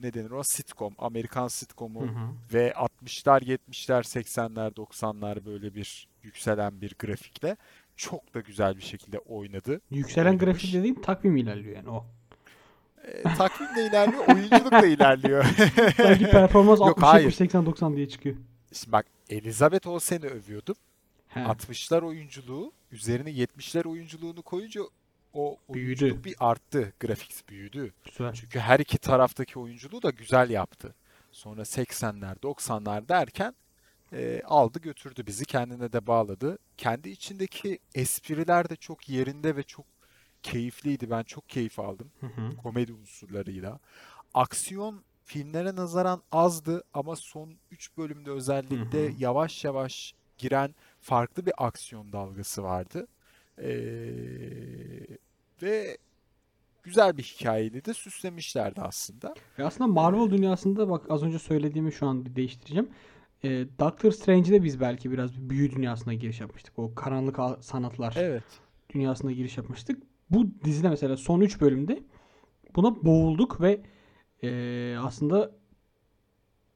ne 0.00 0.14
denir 0.14 0.30
o 0.30 0.42
sitcom, 0.42 0.94
Amerikan 0.98 1.48
sitcomu 1.48 2.02
Hı 2.02 2.06
hı. 2.06 2.28
ve 2.54 2.70
60'lar, 2.70 3.42
70'ler, 3.42 4.02
80'ler, 4.02 4.72
90'lar 4.74 5.44
böyle 5.44 5.74
bir 5.74 6.08
yükselen 6.22 6.80
bir 6.80 6.94
grafikle 6.98 7.56
çok 7.96 8.34
da 8.34 8.40
güzel 8.40 8.76
bir 8.76 8.82
şekilde 8.82 9.18
oynadı. 9.18 9.80
Yükselen 9.90 10.26
oynamış. 10.26 10.44
grafik 10.44 10.74
dediğim 10.74 11.02
takvim 11.02 11.36
ilerliyor 11.36 11.76
yani 11.76 11.88
o. 11.88 12.06
Ee, 13.04 13.22
takvim 13.22 13.76
de 13.76 13.86
ilerliyor, 13.86 14.28
oyunculuk 14.28 14.72
da 14.72 14.86
ilerliyor. 14.86 15.44
Sanki 15.96 16.30
performans 16.30 16.78
Yok, 16.78 16.88
60 16.88 17.04
hayır. 17.04 17.24
70 17.24 17.36
80 17.36 17.66
90 17.66 17.96
diye 17.96 18.08
çıkıyor. 18.08 18.36
Şimdi 18.72 18.92
bak 18.92 19.06
Elizabeth 19.28 19.86
Olsen'i 19.86 20.26
övüyordum. 20.26 20.76
He. 21.28 21.40
60'lar 21.40 22.04
oyunculuğu 22.04 22.72
üzerine 22.92 23.30
70'ler 23.30 23.88
oyunculuğunu 23.88 24.42
koyunca 24.42 24.80
o 25.32 25.56
Büyüdü. 25.68 26.24
bir 26.24 26.34
arttı. 26.40 26.92
Grafik 27.00 27.48
büyüdü. 27.48 27.92
Güzel. 28.04 28.32
Çünkü 28.32 28.58
her 28.58 28.80
iki 28.80 28.98
taraftaki 28.98 29.58
oyunculuğu 29.58 30.02
da 30.02 30.10
güzel 30.10 30.50
yaptı. 30.50 30.94
Sonra 31.32 31.62
80'ler, 31.62 32.36
90'lar 32.38 33.08
derken 33.08 33.54
e, 34.12 34.42
aldı 34.44 34.78
götürdü 34.78 35.26
bizi 35.26 35.44
kendine 35.44 35.92
de 35.92 36.06
bağladı. 36.06 36.58
Kendi 36.76 37.10
içindeki 37.10 37.78
espriler 37.94 38.68
de 38.70 38.76
çok 38.76 39.08
yerinde 39.08 39.56
ve 39.56 39.62
çok 39.62 39.86
keyifliydi. 40.42 41.10
Ben 41.10 41.22
çok 41.22 41.48
keyif 41.48 41.78
aldım 41.78 42.10
Hı 42.20 42.26
hı. 42.26 42.56
komedi 42.56 42.92
unsurlarıyla. 42.92 43.78
Aksiyon 44.34 45.02
filmlere 45.28 45.76
nazaran 45.76 46.22
azdı 46.32 46.84
ama 46.94 47.16
son 47.16 47.54
3 47.70 47.96
bölümde 47.96 48.30
özellikle 48.30 49.04
Hı 49.06 49.08
hı. 49.08 49.12
yavaş 49.18 49.64
yavaş 49.64 50.14
giren 50.38 50.74
farklı 51.00 51.46
bir 51.46 51.52
aksiyon 51.58 52.12
dalgası 52.12 52.62
vardı. 52.62 53.06
Ee, 53.58 53.68
ve 55.62 55.98
güzel 56.82 57.16
bir 57.16 57.22
hikayeyle 57.22 57.84
de 57.84 57.94
süslemişlerdi 57.94 58.80
aslında. 58.80 59.34
E 59.58 59.62
aslında 59.62 59.92
Marvel 59.92 60.30
dünyasında 60.30 60.90
bak 60.90 61.06
az 61.10 61.22
önce 61.22 61.38
söylediğimi 61.38 61.92
şu 61.92 62.06
an 62.06 62.26
bir 62.26 62.36
değiştireceğim. 62.36 62.88
E, 63.44 63.48
Doctor 63.78 64.10
Strange'de 64.10 64.64
biz 64.64 64.80
belki 64.80 65.10
biraz 65.10 65.36
bir 65.36 65.50
büyü 65.50 65.70
dünyasına 65.70 66.14
giriş 66.14 66.40
yapmıştık. 66.40 66.78
O 66.78 66.94
karanlık 66.94 67.38
sanatlar 67.60 68.14
Evet. 68.18 68.44
dünyasına 68.94 69.32
giriş 69.32 69.56
yapmıştık. 69.56 70.02
Bu 70.30 70.46
dizide 70.64 70.88
mesela 70.88 71.16
son 71.16 71.40
3 71.40 71.60
bölümde 71.60 72.02
buna 72.76 73.04
boğulduk 73.04 73.60
ve 73.60 73.80
e, 74.42 74.96
aslında 74.98 75.50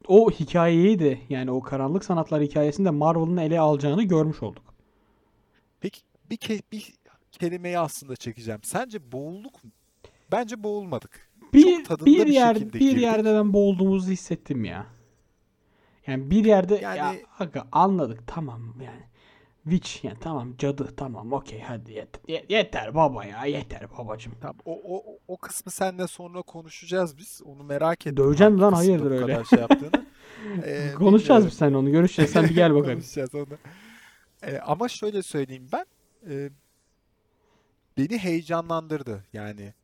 o 0.08 0.30
hikayeyi 0.30 0.98
de 0.98 1.18
yani 1.28 1.50
o 1.50 1.60
karanlık 1.60 2.04
sanatlar 2.04 2.42
hikayesini 2.42 2.86
de 2.86 2.90
Marvel'ın 2.90 3.36
ele 3.36 3.60
alacağını 3.60 4.02
görmüş 4.02 4.42
olduk. 4.42 4.74
Peki 5.80 6.00
bir, 6.30 6.36
ke- 6.36 6.62
bir 6.72 6.94
kelimeyi 7.32 7.78
aslında 7.78 8.16
çekeceğim. 8.16 8.60
Sence 8.62 9.12
boğulduk 9.12 9.64
mu? 9.64 9.70
Bence 10.32 10.62
boğulmadık. 10.62 11.30
Bir 11.52 11.84
bir 12.06 12.06
bir 12.06 12.26
yer 12.26 12.56
bir 12.56 12.60
girdik. 12.80 13.02
yerde 13.02 13.34
ben 13.34 13.52
boğulduğumuzu 13.52 14.10
hissettim 14.10 14.64
ya. 14.64 14.86
Yani 16.06 16.30
bir 16.30 16.44
yerde 16.44 16.74
ya 16.74 16.94
Yani- 16.94 17.22
aga 17.38 17.66
anladık 17.72 18.22
tamam 18.26 18.74
yani. 18.84 19.02
Witch 19.64 20.04
yani 20.04 20.16
tamam 20.20 20.54
cadı 20.58 20.96
tamam 20.96 21.32
okey 21.32 21.60
hadi 21.60 21.90
yet- 21.92 22.20
ye- 22.28 22.46
yeter 22.48 22.94
baba 22.94 23.24
ya 23.24 23.44
yeter 23.44 23.86
babacım. 23.98 24.32
Tamam, 24.40 24.56
o, 24.64 24.80
o, 24.96 25.18
o 25.28 25.36
kısmı 25.36 25.72
seninle 25.72 26.06
sonra 26.06 26.42
konuşacağız 26.42 27.18
biz. 27.18 27.42
Onu 27.44 27.64
merak 27.64 28.00
ettim. 28.06 28.16
Döveceğim 28.16 28.60
lan, 28.60 28.72
hayırdır 28.72 29.10
öyle. 29.10 29.44
şey 29.44 29.58
yaptığını. 29.58 29.90
Ee, 30.64 30.92
Konuşacağız 30.94 31.46
biz 31.46 31.52
seninle 31.54 31.76
onu 31.76 31.90
görüşeceğiz 31.90 32.30
sen 32.30 32.44
bir 32.44 32.54
gel 32.54 32.74
bakalım. 32.74 32.94
Konuşacağız 32.94 33.34
onu. 33.34 33.46
Ee, 34.42 34.58
ama 34.58 34.88
şöyle 34.88 35.22
söyleyeyim 35.22 35.68
ben. 35.72 35.86
e, 36.30 36.50
beni 37.98 38.18
heyecanlandırdı 38.18 39.24
yani. 39.32 39.74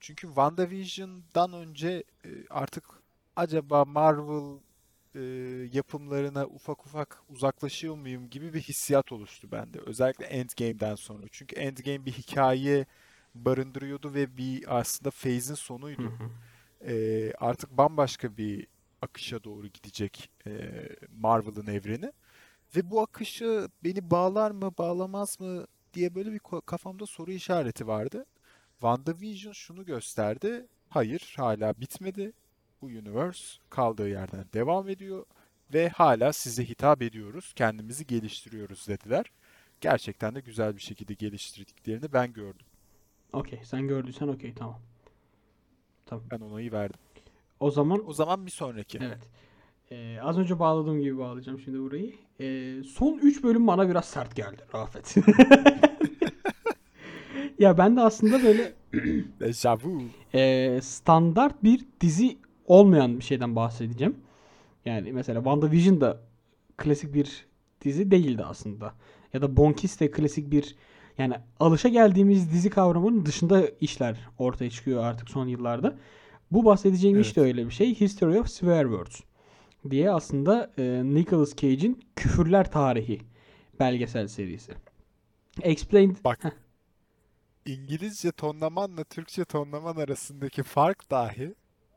Çünkü 0.00 0.26
WandaVision'dan 0.26 1.52
önce 1.52 2.04
e, 2.24 2.28
artık 2.50 2.84
acaba 3.36 3.84
Marvel 3.84 4.58
e, 5.16 5.20
yapımlarına 5.72 6.46
ufak 6.46 6.86
ufak 6.86 7.22
uzaklaşıyor 7.28 7.96
muyum 7.96 8.30
gibi 8.30 8.54
bir 8.54 8.60
hissiyat 8.60 9.12
oluştu 9.12 9.52
bende. 9.52 9.78
Özellikle 9.78 10.26
Endgame'den 10.26 10.94
sonra. 10.94 11.26
Çünkü 11.30 11.56
Endgame 11.56 12.06
bir 12.06 12.12
hikaye 12.12 12.86
barındırıyordu 13.34 14.14
ve 14.14 14.36
bir 14.36 14.78
aslında 14.78 15.10
phase'in 15.10 15.54
sonuydu. 15.54 16.02
hı. 16.02 16.30
Ee, 16.90 17.32
artık 17.38 17.70
bambaşka 17.70 18.36
bir 18.36 18.66
akışa 19.02 19.44
doğru 19.44 19.66
gidecek 19.66 20.30
e, 20.46 20.52
Marvel'ın 21.18 21.66
evreni. 21.66 22.12
Ve 22.76 22.90
bu 22.90 23.00
akışı 23.00 23.68
beni 23.84 24.10
bağlar 24.10 24.50
mı, 24.50 24.72
bağlamaz 24.78 25.40
mı 25.40 25.66
diye 25.94 26.14
böyle 26.14 26.32
bir 26.32 26.40
kafamda 26.66 27.06
soru 27.06 27.32
işareti 27.32 27.86
vardı. 27.86 28.26
WandaVision 28.72 29.52
şunu 29.52 29.84
gösterdi. 29.84 30.66
Hayır, 30.88 31.34
hala 31.36 31.74
bitmedi. 31.80 32.32
Bu 32.82 32.86
universe 32.86 33.58
kaldığı 33.70 34.08
yerden 34.08 34.44
devam 34.54 34.88
ediyor 34.88 35.24
ve 35.74 35.88
hala 35.88 36.32
size 36.32 36.68
hitap 36.68 37.02
ediyoruz, 37.02 37.52
kendimizi 37.56 38.06
geliştiriyoruz 38.06 38.88
dediler. 38.88 39.26
Gerçekten 39.80 40.34
de 40.34 40.40
güzel 40.40 40.76
bir 40.76 40.80
şekilde 40.82 41.14
geliştirdiklerini 41.14 42.12
ben 42.12 42.32
gördüm. 42.32 42.66
Okey 43.32 43.60
sen 43.64 43.88
gördüysen 43.88 44.28
okey 44.28 44.54
tamam. 44.54 44.80
Tamam. 46.06 46.24
Ben 46.30 46.40
onayı 46.40 46.72
verdim. 46.72 47.00
O 47.60 47.70
zaman 47.70 48.08
O 48.08 48.12
zaman 48.12 48.46
bir 48.46 48.50
sonraki. 48.50 48.98
evet. 49.02 49.28
Ee, 49.90 50.18
az 50.22 50.38
önce 50.38 50.58
bağladığım 50.58 51.00
gibi 51.00 51.18
bağlayacağım 51.18 51.60
şimdi 51.60 51.78
burayı. 51.80 52.14
Ee, 52.40 52.82
son 52.84 53.18
3 53.18 53.42
bölüm 53.42 53.66
bana 53.66 53.88
biraz 53.88 54.04
sert 54.04 54.36
geldi 54.36 54.62
Rafet. 54.74 55.14
ya 57.58 57.78
ben 57.78 57.96
de 57.96 58.00
aslında 58.00 58.42
böyle 58.42 58.72
Deja 59.40 59.76
vu. 59.78 60.02
e, 60.34 60.78
standart 60.82 61.64
bir 61.64 61.84
dizi 62.00 62.38
olmayan 62.66 63.18
bir 63.18 63.24
şeyden 63.24 63.56
bahsedeceğim. 63.56 64.16
Yani 64.84 65.12
mesela 65.12 65.38
WandaVision 65.40 66.00
da 66.00 66.20
klasik 66.76 67.14
bir 67.14 67.46
dizi 67.84 68.10
değildi 68.10 68.44
aslında. 68.44 68.94
Ya 69.32 69.42
da 69.42 69.56
Bonkis 69.56 70.00
de 70.00 70.10
klasik 70.10 70.50
bir 70.50 70.76
yani 71.18 71.34
alışa 71.60 71.88
geldiğimiz 71.88 72.52
dizi 72.52 72.70
kavramının 72.70 73.26
dışında 73.26 73.68
işler 73.80 74.28
ortaya 74.38 74.70
çıkıyor 74.70 75.04
artık 75.04 75.30
son 75.30 75.46
yıllarda. 75.46 75.98
Bu 76.50 76.64
bahsedeceğim 76.64 77.20
iş 77.20 77.36
de 77.36 77.40
Evet. 77.40 77.48
öyle 77.48 77.66
bir 77.66 77.70
şey. 77.70 77.94
History 78.00 78.40
of 78.40 78.48
Swear 78.48 78.82
Words 78.84 79.20
diye 79.90 80.10
aslında 80.10 80.70
e, 80.78 81.02
Nicolas 81.04 81.56
Cage'in 81.56 82.04
Küfürler 82.16 82.70
Tarihi 82.70 83.20
belgesel 83.80 84.28
serisi. 84.28 84.72
Explained 85.62 86.16
Bak. 86.24 86.56
İngilizce 87.66 88.32
tonlamanla 88.32 89.04
Türkçe 89.04 89.44
tonlaman 89.44 89.96
arasındaki 89.96 90.62
fark 90.62 91.10
dahi 91.10 91.54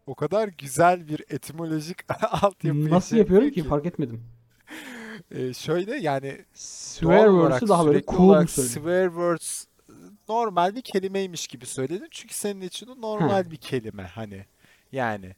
o 0.09 0.15
kadar 0.15 0.47
güzel 0.47 1.07
bir 1.07 1.23
etimolojik 1.29 1.97
altyapı 2.41 2.89
Nasıl 2.89 3.17
yapıyorum 3.17 3.49
ki? 3.49 3.63
Fark 3.63 3.85
etmedim. 3.85 4.23
Ee, 5.31 5.53
şöyle 5.53 5.95
yani 5.95 6.45
Swear 6.53 7.27
words'ü 7.27 7.67
daha 7.67 7.87
böyle 7.87 8.03
cool 8.05 8.45
swear 8.45 9.07
words 9.07 9.65
normal 10.29 10.75
bir 10.75 10.81
kelimeymiş 10.81 11.47
gibi 11.47 11.65
söyledin. 11.65 12.07
Çünkü 12.11 12.33
senin 12.33 12.61
için 12.61 12.87
o 12.87 13.01
normal 13.01 13.51
bir 13.51 13.57
kelime 13.57 14.03
hani. 14.03 14.45
Yani 14.91 15.35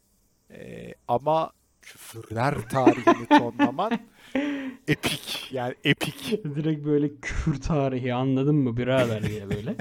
Ee, 0.51 0.93
ama 1.07 1.51
küfürler 1.81 2.55
tarihini 2.69 3.27
tonlaman 3.27 3.91
epik. 4.87 5.49
Yani 5.51 5.75
epik. 5.83 6.43
Direkt 6.55 6.85
böyle 6.85 7.15
küfür 7.21 7.61
tarihi 7.61 8.13
anladın 8.13 8.55
mı 8.55 8.77
birader 8.77 9.23
diye 9.23 9.49
böyle. 9.49 9.75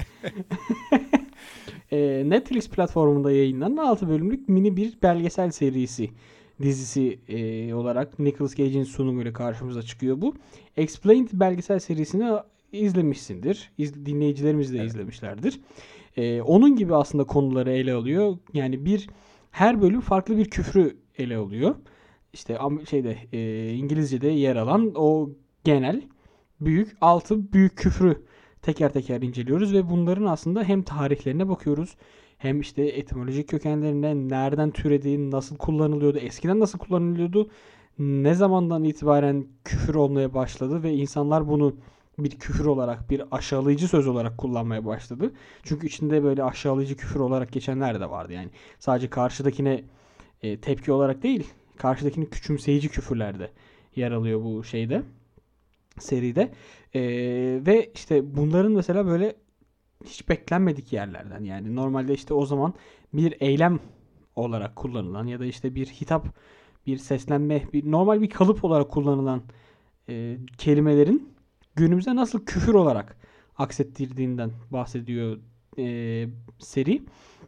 Ee, 1.91 2.23
Netflix 2.25 2.69
platformunda 2.69 3.31
yayınlanan 3.31 3.77
6 3.77 4.09
bölümlük 4.09 4.49
mini 4.49 4.77
bir 4.77 4.97
belgesel 5.03 5.51
serisi 5.51 6.09
dizisi 6.61 7.19
e, 7.29 7.73
olarak 7.73 8.19
Nicolas 8.19 8.55
Cage'in 8.55 8.83
sunumuyla 8.83 9.33
karşımıza 9.33 9.81
çıkıyor 9.81 10.21
bu. 10.21 10.35
Explained 10.77 11.29
belgesel 11.33 11.79
serisini 11.79 12.31
izlemişsindir. 12.71 13.71
İz, 13.77 14.05
dinleyicilerimiz 14.05 14.73
de 14.73 14.77
Evet. 14.77 14.87
izlemişlerdir. 14.89 15.59
Ee, 16.17 16.41
onun 16.41 16.75
gibi 16.75 16.95
aslında 16.95 17.23
konuları 17.23 17.71
ele 17.71 17.93
alıyor. 17.93 18.37
Yani 18.53 18.85
bir 18.85 19.09
her 19.51 19.81
bölüm 19.81 20.01
farklı 20.01 20.37
bir 20.37 20.49
küfrü 20.49 20.97
ele 21.17 21.37
alıyor. 21.37 21.75
İşte 22.33 22.57
şeyde 22.89 23.17
e, 23.33 23.73
İngilizce'de 23.73 24.27
yer 24.27 24.55
alan 24.55 24.91
o 24.95 25.29
genel 25.63 26.01
büyük 26.61 26.97
altı 27.01 27.53
büyük 27.53 27.77
küfrü 27.77 28.25
teker 28.61 28.93
teker 28.93 29.21
inceliyoruz 29.21 29.73
ve 29.73 29.89
bunların 29.89 30.25
aslında 30.25 30.63
hem 30.63 30.83
tarihlerine 30.83 31.49
bakıyoruz 31.49 31.95
hem 32.37 32.59
işte 32.61 32.83
etimolojik 32.83 33.49
kökenlerine 33.49 34.15
nereden 34.15 34.71
türediği, 34.71 35.31
nasıl 35.31 35.57
kullanılıyordu, 35.57 36.17
eskiden 36.17 36.59
nasıl 36.59 36.79
kullanılıyordu, 36.79 37.49
ne 37.99 38.33
zamandan 38.33 38.83
itibaren 38.83 39.45
küfür 39.63 39.95
olmaya 39.95 40.33
başladı 40.33 40.83
ve 40.83 40.93
insanlar 40.93 41.47
bunu 41.47 41.75
bir 42.19 42.29
küfür 42.29 42.65
olarak, 42.65 43.09
bir 43.09 43.23
aşağılayıcı 43.31 43.87
söz 43.87 44.07
olarak 44.07 44.37
kullanmaya 44.37 44.85
başladı. 44.85 45.31
Çünkü 45.63 45.87
içinde 45.87 46.23
böyle 46.23 46.43
aşağılayıcı 46.43 46.95
küfür 46.95 47.19
olarak 47.19 47.51
geçenler 47.51 47.99
de 47.99 48.09
vardı 48.09 48.33
yani. 48.33 48.49
Sadece 48.79 49.09
karşıdakine 49.09 49.83
e, 50.43 50.57
tepki 50.57 50.91
olarak 50.91 51.23
değil, 51.23 51.47
karşıdakini 51.77 52.29
küçümseyici 52.29 52.89
küfürler 52.89 53.39
de 53.39 53.49
yer 53.95 54.11
alıyor 54.11 54.43
bu 54.43 54.63
şeyde, 54.63 55.03
seride. 55.99 56.51
E, 56.95 57.01
ve 57.65 57.91
işte 57.95 58.35
bunların 58.35 58.71
mesela 58.71 59.05
böyle 59.05 59.35
hiç 60.05 60.29
beklenmedik 60.29 60.93
yerlerden 60.93 61.43
yani 61.43 61.75
normalde 61.75 62.13
işte 62.13 62.33
o 62.33 62.45
zaman 62.45 62.73
bir 63.13 63.35
eylem 63.39 63.79
olarak 64.35 64.75
kullanılan 64.75 65.27
ya 65.27 65.39
da 65.39 65.45
işte 65.45 65.75
bir 65.75 65.85
hitap, 65.85 66.27
bir 66.87 66.97
seslenme, 66.97 67.63
bir 67.73 67.91
normal 67.91 68.21
bir 68.21 68.29
kalıp 68.29 68.63
olarak 68.63 68.89
kullanılan 68.89 69.41
e, 70.09 70.37
kelimelerin 70.57 71.29
günümüze 71.75 72.15
nasıl 72.15 72.45
küfür 72.45 72.73
olarak 72.73 73.17
aksettirdiğinden 73.57 74.51
bahsediyor 74.71 75.37
e, 75.77 76.27
seri 76.59 77.01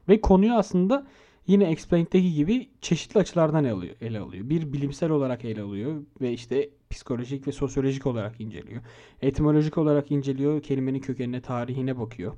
ve 0.09 0.21
konuyu 0.21 0.53
aslında 0.53 1.07
yine 1.47 1.63
Explained'deki 1.63 2.34
gibi 2.34 2.69
çeşitli 2.82 3.19
açılardan 3.19 3.63
ele 3.63 3.73
alıyor, 3.73 3.95
ele 4.01 4.19
alıyor. 4.19 4.49
Bir 4.49 4.73
bilimsel 4.73 5.10
olarak 5.10 5.45
ele 5.45 5.62
alıyor 5.62 6.03
ve 6.21 6.34
işte 6.34 6.69
psikolojik 6.93 7.47
ve 7.47 7.51
sosyolojik 7.51 8.08
olarak 8.08 8.41
inceliyor. 8.41 8.82
Etimolojik 9.21 9.77
olarak 9.77 10.12
inceliyor, 10.12 10.62
kelimenin 10.62 10.99
kökenine, 10.99 11.41
tarihine 11.41 11.99
bakıyor. 11.99 12.34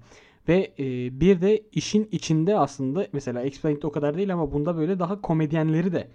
Ve 0.48 0.74
e, 0.80 0.86
bir 1.20 1.42
de 1.42 1.64
işin 1.72 2.10
içinde 2.12 2.58
aslında 2.58 3.08
mesela 3.14 3.42
Explained'de 3.42 3.88
o 3.88 3.92
kadar 3.92 4.18
değil 4.18 4.34
ama 4.34 4.52
bunda 4.52 4.78
böyle 4.78 5.00
daha 5.00 5.22
komedyenleri 5.22 5.92
de 5.92 6.08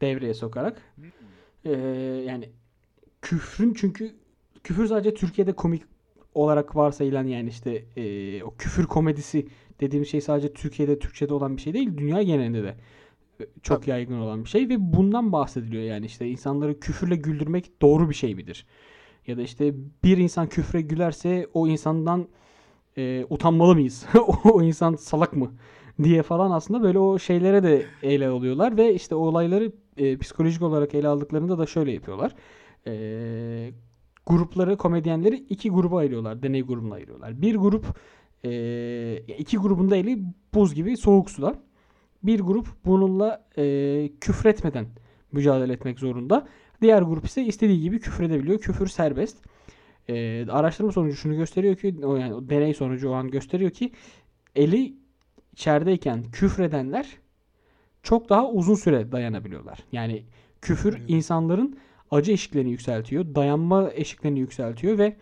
devreye 0.00 0.34
sokarak 0.34 0.82
e, 1.64 1.72
yani 2.26 2.50
küfrün 3.22 3.74
çünkü 3.74 4.14
küfür 4.64 4.86
sadece 4.86 5.14
Türkiye'de 5.14 5.52
komik 5.52 5.82
olarak 6.34 6.76
varsayılan 6.76 7.26
yani 7.26 7.48
işte 7.48 7.84
e, 7.96 8.42
o 8.42 8.54
küfür 8.54 8.86
komedisi 8.86 9.48
dediğim 9.80 10.06
şey 10.06 10.20
sadece 10.20 10.52
Türkiye'de 10.52 10.98
Türkçe'de 10.98 11.34
olan 11.34 11.56
bir 11.56 11.62
şey 11.62 11.74
değil 11.74 11.96
dünya 11.96 12.22
genelinde 12.22 12.62
de 12.62 12.74
çok 13.62 13.80
Tabii. 13.80 13.90
yaygın 13.90 14.18
olan 14.18 14.44
bir 14.44 14.48
şey 14.48 14.68
ve 14.68 14.92
bundan 14.92 15.32
bahsediliyor 15.32 15.82
yani 15.82 16.06
işte 16.06 16.28
insanları 16.28 16.80
küfürle 16.80 17.16
güldürmek 17.16 17.82
doğru 17.82 18.10
bir 18.10 18.14
şey 18.14 18.34
midir? 18.34 18.66
Ya 19.26 19.36
da 19.36 19.42
işte 19.42 19.74
bir 20.04 20.18
insan 20.18 20.48
küfre 20.48 20.80
gülerse 20.80 21.46
o 21.54 21.68
insandan 21.68 22.28
e, 22.96 23.26
utanmalı 23.30 23.74
mıyız? 23.74 24.06
o, 24.44 24.62
insan 24.62 24.94
salak 24.94 25.36
mı? 25.36 25.52
diye 26.02 26.22
falan 26.22 26.50
aslında 26.50 26.82
böyle 26.82 26.98
o 26.98 27.18
şeylere 27.18 27.62
de 27.62 27.86
ele 28.02 28.28
alıyorlar 28.28 28.76
ve 28.76 28.94
işte 28.94 29.14
o 29.14 29.18
olayları 29.18 29.72
e, 29.96 30.18
psikolojik 30.18 30.62
olarak 30.62 30.94
ele 30.94 31.08
aldıklarında 31.08 31.58
da 31.58 31.66
şöyle 31.66 31.92
yapıyorlar. 31.92 32.34
E, 32.86 33.72
grupları, 34.26 34.76
komedyenleri 34.76 35.36
iki 35.36 35.70
gruba 35.70 35.98
ayırıyorlar. 35.98 36.42
Deney 36.42 36.62
grubuna 36.62 36.94
ayırıyorlar. 36.94 37.42
Bir 37.42 37.56
grup 37.56 37.86
e, 38.44 39.22
iki 39.38 39.56
grubun 39.56 39.90
da 39.90 39.96
eli 39.96 40.22
buz 40.54 40.74
gibi 40.74 40.96
soğuk 40.96 41.30
suda. 41.30 41.54
Bir 42.22 42.40
grup 42.40 42.66
bununla 42.84 43.44
e, 43.58 44.10
küfretmeden 44.20 44.86
mücadele 45.32 45.72
etmek 45.72 45.98
zorunda. 45.98 46.48
Diğer 46.82 47.02
grup 47.02 47.24
ise 47.24 47.44
istediği 47.44 47.80
gibi 47.80 48.00
küfredebiliyor. 48.00 48.60
Küfür 48.60 48.86
serbest. 48.86 49.36
E, 50.08 50.46
araştırma 50.50 50.92
sonucu 50.92 51.16
şunu 51.16 51.36
gösteriyor 51.36 51.76
ki 51.76 51.96
o 52.02 52.16
yani 52.16 52.34
o 52.34 52.48
deney 52.48 52.74
sonucu 52.74 53.10
o 53.10 53.12
an 53.12 53.30
gösteriyor 53.30 53.70
ki 53.70 53.92
eli 54.56 54.94
içerideyken 55.52 56.24
küfredenler 56.32 57.16
çok 58.02 58.28
daha 58.28 58.50
uzun 58.50 58.74
süre 58.74 59.12
dayanabiliyorlar. 59.12 59.78
Yani 59.92 60.24
küfür 60.62 61.02
insanların 61.08 61.78
acı 62.10 62.32
eşiklerini 62.32 62.70
yükseltiyor, 62.70 63.34
dayanma 63.34 63.90
eşiklerini 63.94 64.40
yükseltiyor 64.40 64.98
ve 64.98 65.16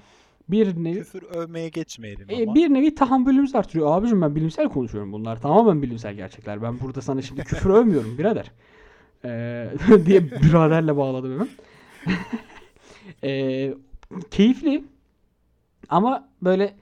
bir 0.48 0.84
nevi 0.84 0.98
Küfür 0.98 1.22
övmeye 1.22 1.68
geçmeyelim 1.68 2.26
e, 2.30 2.42
ama. 2.42 2.54
bir 2.54 2.74
nevi 2.74 2.94
tahammülümüzü 2.94 3.58
artırıyor. 3.58 3.98
Abicim 3.98 4.22
ben 4.22 4.34
bilimsel 4.34 4.68
konuşuyorum 4.68 5.12
bunlar. 5.12 5.42
Tamamen 5.42 5.82
bilimsel 5.82 6.14
gerçekler. 6.14 6.62
Ben 6.62 6.80
burada 6.80 7.00
sana 7.02 7.22
şimdi 7.22 7.40
küfür 7.44 7.70
övmüyorum 7.70 8.18
birader. 8.18 8.52
Ee, 9.24 9.70
diye 10.06 10.30
biraderle 10.30 10.96
bağladım 10.96 11.32
hemen. 11.32 11.48
Ee, 13.24 13.74
keyifli 14.30 14.84
ama 15.88 16.28
böyle 16.42 16.76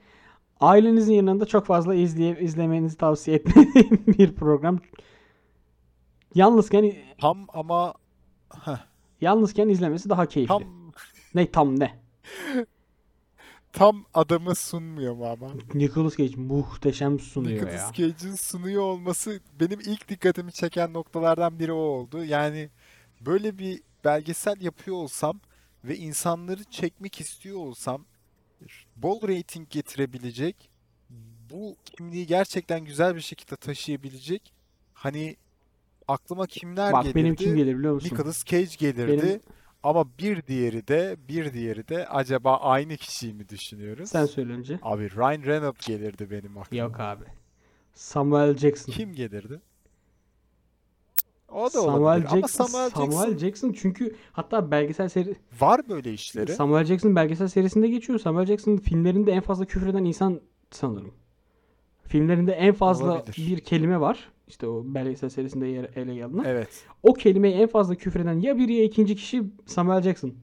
ailenizin 0.59 1.13
yanında 1.13 1.45
çok 1.45 1.65
fazla 1.65 1.95
izleye, 1.95 2.39
izlemenizi 2.39 2.97
tavsiye 2.97 3.37
etmediğim 3.37 4.03
bir 4.07 4.35
program. 4.35 4.79
Yalnızken 6.35 6.93
Tam 7.21 7.47
ama 7.53 7.93
heh, 8.65 8.77
yalnızken 9.21 9.69
izlemesi 9.69 10.09
daha 10.09 10.25
keyifli. 10.25 10.47
tam 10.47 10.63
Ne 11.35 11.51
tam 11.51 11.79
ne? 11.79 11.91
Tam 13.75 14.05
adamı 14.13 14.55
sunmuyor 14.55 15.13
mu 15.13 15.25
ama? 15.25 15.51
Nicolas 15.73 16.17
Cage 16.17 16.35
muhteşem 16.35 17.19
sunuyor 17.19 17.57
ya. 17.59 17.63
Nicolas 17.65 17.93
Cage'in 17.93 18.35
sunuyor 18.35 18.81
olması 18.83 19.39
benim 19.59 19.79
ilk 19.79 20.09
dikkatimi 20.09 20.51
çeken 20.51 20.93
noktalardan 20.93 21.59
biri 21.59 21.71
o 21.71 21.75
oldu. 21.75 22.23
Yani 22.25 22.69
böyle 23.21 23.57
bir 23.57 23.81
belgesel 24.05 24.61
yapıyor 24.61 24.97
olsam 24.97 25.39
ve 25.83 25.97
insanları 25.97 26.63
çekmek 26.63 27.21
istiyor 27.21 27.57
olsam 27.57 28.05
bol 28.95 29.27
reyting 29.27 29.69
getirebilecek, 29.69 30.69
bu 31.51 31.75
kimliği 31.85 32.27
gerçekten 32.27 32.85
güzel 32.85 33.15
bir 33.15 33.21
şekilde 33.21 33.55
taşıyabilecek 33.55 34.53
hani 34.93 35.35
aklıma 36.07 36.47
kimler 36.47 36.93
Bak 36.93 37.03
gelirdi? 37.03 37.19
benim 37.19 37.35
kim 37.35 37.55
gelir 37.55 37.77
biliyor 37.77 37.93
musun? 37.93 38.09
Nicolas 38.11 38.45
Cage 38.45 38.75
gelirdi. 38.77 39.21
Benim- 39.23 39.41
Ama 39.85 40.05
bir 40.19 40.47
diğeri 40.47 40.87
de 40.87 41.17
bir 41.27 41.53
diğeri 41.53 41.87
de 41.87 42.07
acaba 42.07 42.57
aynı 42.57 42.97
kişiyi 42.97 43.33
mi 43.33 43.49
düşünüyoruz? 43.49 44.09
Sen 44.09 44.25
söyle 44.25 44.53
önce. 44.53 44.79
Abi 44.81 45.11
Ryan 45.11 45.43
Reynolds 45.43 45.87
gelirdi 45.87 46.31
benim 46.31 46.57
aklıma. 46.57 46.83
Yok 46.83 46.99
abi. 46.99 47.23
Samuel 47.93 48.57
Jackson. 48.57 48.91
Kim 48.91 49.13
gelirdi? 49.13 49.61
O 51.49 51.65
da 51.65 51.69
Samuel 51.69 52.01
olabilir. 52.01 52.27
Ama 52.27 52.39
Jackson, 52.39 52.65
Samuel 52.65 52.89
Samuel 52.89 53.11
Jackson 53.11 53.37
Jackson 53.37 53.71
çünkü 53.71 54.15
hatta 54.31 54.71
belgesel 54.71 55.09
seri 55.09 55.35
var 55.61 55.89
böyle 55.89 56.13
işleri. 56.13 56.53
Samuel 56.53 56.85
Jackson 56.85 57.15
belgesel 57.15 57.47
serisinde 57.47 57.87
geçiyor. 57.87 58.19
Samuel 58.19 58.45
Jackson 58.45 58.77
filmlerinde 58.77 59.31
en 59.31 59.41
fazla 59.41 59.65
küfreden 59.65 60.05
insan 60.05 60.41
sanırım. 60.71 61.13
Filmlerinde 62.07 62.51
en 62.51 62.73
fazla 62.73 63.05
Olabilir. 63.11 63.35
bir 63.37 63.59
kelime 63.59 63.99
var. 63.99 64.29
İşte 64.47 64.67
o 64.67 64.83
belgesel 64.85 65.29
serisinde 65.29 65.67
yer 65.67 65.83
ele 65.95 66.25
alınan. 66.25 66.45
Evet. 66.45 66.69
O 67.03 67.13
kelimeyi 67.13 67.55
en 67.55 67.67
fazla 67.67 67.95
küfreden 67.95 68.39
ya 68.39 68.57
biri 68.57 68.73
ya 68.73 68.83
ikinci 68.83 69.15
kişi 69.15 69.43
Samuel 69.65 70.01
Jackson. 70.01 70.33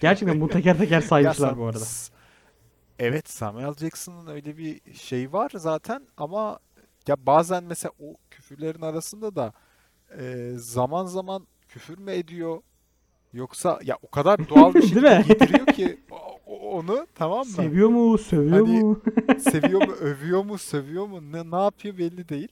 Gerçekten 0.00 0.40
bunu 0.40 0.48
teker 0.48 0.78
teker 0.78 1.00
saymışlar 1.00 1.58
bu 1.58 1.64
arada. 1.66 1.84
Evet 2.98 3.28
Samuel 3.30 3.74
Jackson'ın 3.74 4.26
öyle 4.26 4.56
bir 4.58 4.80
şey 4.94 5.32
var 5.32 5.50
zaten 5.54 6.02
ama 6.16 6.58
ya 7.08 7.16
bazen 7.26 7.64
mesela 7.64 7.92
o 8.00 8.14
küfürlerin 8.30 8.82
arasında 8.82 9.34
da 9.36 9.52
e, 10.20 10.52
zaman 10.56 11.04
zaman 11.06 11.46
küfür 11.68 11.98
mü 11.98 12.10
ediyor 12.12 12.60
yoksa 13.32 13.78
ya 13.84 13.96
o 14.02 14.10
kadar 14.10 14.48
doğal 14.48 14.74
bir 14.74 14.82
şekilde 14.88 15.18
mi? 15.18 15.24
yediriyor 15.28 15.66
ki 15.66 15.98
onu 16.48 17.06
tamam 17.14 17.38
mı? 17.38 17.44
Seviyor 17.44 17.88
mu? 17.88 18.18
Sövüyor 18.18 18.66
Hani- 18.66 18.80
mu? 18.84 19.00
Seviyor 19.38 19.86
mu, 19.88 19.92
övüyor 19.92 20.44
mu, 20.44 20.58
sövüyor 20.58 21.06
mu, 21.06 21.32
ne, 21.32 21.50
ne 21.50 21.62
yapıyor 21.62 21.98
belli 21.98 22.28
değil. 22.28 22.48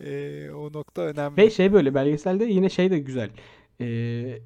Ee, 0.00 0.50
o 0.50 0.72
nokta 0.72 1.02
önemli. 1.02 1.36
Ve 1.36 1.50
şey 1.50 1.72
böyle 1.72 1.94
belgeselde 1.94 2.44
yine 2.44 2.68
şey 2.68 2.90
de 2.90 2.98
güzel. 2.98 3.30
Ee, 3.80 4.38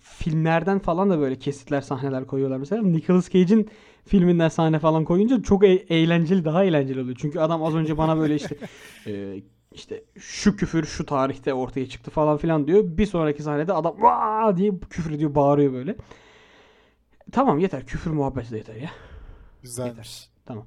filmlerden 0.00 0.78
falan 0.78 1.10
da 1.10 1.18
böyle 1.20 1.34
kesitler 1.38 1.80
sahneler 1.80 2.26
koyuyorlar 2.26 2.56
mesela. 2.58 2.82
Nicolas 2.82 3.30
Cage'in 3.30 3.68
filminden 4.04 4.48
sahne 4.48 4.78
falan 4.78 5.04
koyunca 5.04 5.42
çok 5.42 5.64
e- 5.64 5.68
eğlenceli 5.88 6.44
daha 6.44 6.64
eğlenceli 6.64 7.00
oluyor. 7.00 7.16
Çünkü 7.20 7.38
adam 7.38 7.62
az 7.62 7.74
önce 7.74 7.98
bana 7.98 8.18
böyle 8.18 8.34
işte 8.34 8.56
e, 9.06 9.42
işte 9.72 10.04
şu 10.18 10.56
küfür 10.56 10.84
şu 10.84 11.06
tarihte 11.06 11.54
ortaya 11.54 11.86
çıktı 11.88 12.10
falan 12.10 12.36
filan 12.36 12.66
diyor. 12.66 12.84
Bir 12.84 13.06
sonraki 13.06 13.42
sahnede 13.42 13.72
adam 13.72 14.02
vaa 14.02 14.56
diye 14.56 14.72
küfür 14.90 15.10
ediyor 15.14 15.34
bağırıyor 15.34 15.72
böyle. 15.72 15.96
Tamam 17.32 17.58
yeter 17.58 17.86
küfür 17.86 18.10
muhabbeti 18.10 18.50
de 18.50 18.56
yeter 18.56 18.74
ya. 18.76 18.90
Güzelmiş. 19.62 20.30
Tamam. 20.44 20.66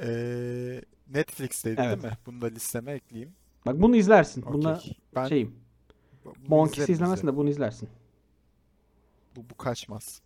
Ee, 0.00 0.82
Netflix'teydi 1.10 1.80
Evet. 1.84 2.02
değil 2.02 2.12
mi? 2.12 2.18
Bunu 2.26 2.40
da 2.40 2.46
listeme 2.46 2.92
ekleyeyim. 2.92 3.32
Bak 3.66 3.82
bunu 3.82 3.96
izlersin. 3.96 4.44
Bunda 4.46 4.74
Okey. 4.74 4.96
Ben 5.14 5.26
şeyim. 5.28 5.54
Monkeys'i 6.48 6.92
izlerim. 6.92 7.26
de 7.26 7.36
bunu 7.36 7.50
izlersin. 7.50 7.88
Bu, 9.36 9.50
bu 9.50 9.54
kaçmaz. 9.56 10.22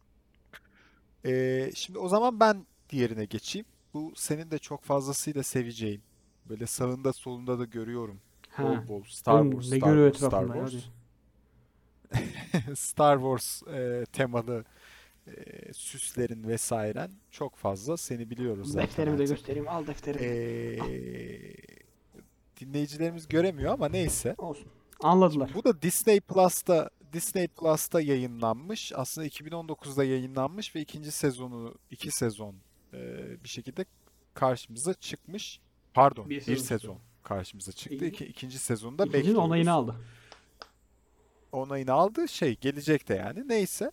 Ee, 1.24 1.70
şimdi 1.74 1.98
o 1.98 2.08
zaman 2.08 2.40
ben 2.40 2.66
diğerine 2.90 3.24
geçeyim. 3.24 3.66
Bu 3.94 4.12
senin 4.16 4.50
de 4.50 4.58
çok 4.58 4.82
fazlasıyla 4.82 5.42
seveceğin. 5.42 6.02
Böyle 6.48 6.66
sağında 6.66 7.12
solunda 7.12 7.58
da 7.58 7.64
görüyorum. 7.64 8.20
Ha. 8.50 8.62
Bol 8.64 8.88
bol 8.88 9.02
Star 9.04 9.40
Oğlum, 9.40 9.50
Wars, 9.50 9.66
Star 9.66 10.10
Wars, 10.10 10.16
Star 10.16 10.46
Wars. 10.46 10.84
Star 12.78 13.16
Wars 13.16 13.62
e, 13.62 14.04
temalı 14.12 14.64
e, 15.36 15.72
süslerin 15.72 16.48
vesairen 16.48 17.10
çok 17.30 17.56
fazla. 17.56 17.96
Seni 17.96 18.30
biliyoruz 18.30 18.72
zaten 18.72 18.88
Defterimi 18.88 19.18
de 19.18 19.24
göstereyim. 19.24 19.68
Al 19.68 19.86
defterimi. 19.86 20.24
Ee, 20.26 20.78
dinleyicilerimiz 22.60 23.28
göremiyor 23.28 23.72
ama 23.72 23.88
neyse. 23.88 24.34
Olsun. 24.38 24.66
Anladılar. 25.02 25.50
Bu 25.54 25.64
da 25.64 25.82
Disney 25.82 26.20
Plus'ta 26.20 26.90
Disney 27.12 27.48
Plus'ta 27.48 28.00
yayınlanmış. 28.00 28.92
Aslında 28.94 29.26
2019'da 29.26 30.04
yayınlanmış 30.04 30.74
ve 30.76 30.80
ikinci 30.80 31.10
sezonu 31.10 31.74
iki 31.90 32.10
sezon 32.10 32.54
e, 32.92 32.98
bir 33.44 33.48
şekilde 33.48 33.84
karşımıza 34.34 34.94
çıkmış. 34.94 35.60
Pardon, 35.94 36.30
Bir 36.30 36.46
bir 36.46 36.56
sezon 36.56 36.98
karşımıza 37.22 37.72
çıktı. 37.72 38.04
İki, 38.04 38.24
ikinci 38.26 38.58
sezonda 38.58 39.12
bekliyoruz. 39.12 39.38
onayını 39.44 39.72
aldı. 39.72 39.94
Onayını 41.52 41.92
aldı. 41.92 42.28
Şey 42.28 42.56
gelecek 42.56 43.08
de 43.08 43.14
yani. 43.14 43.48
Neyse. 43.48 43.90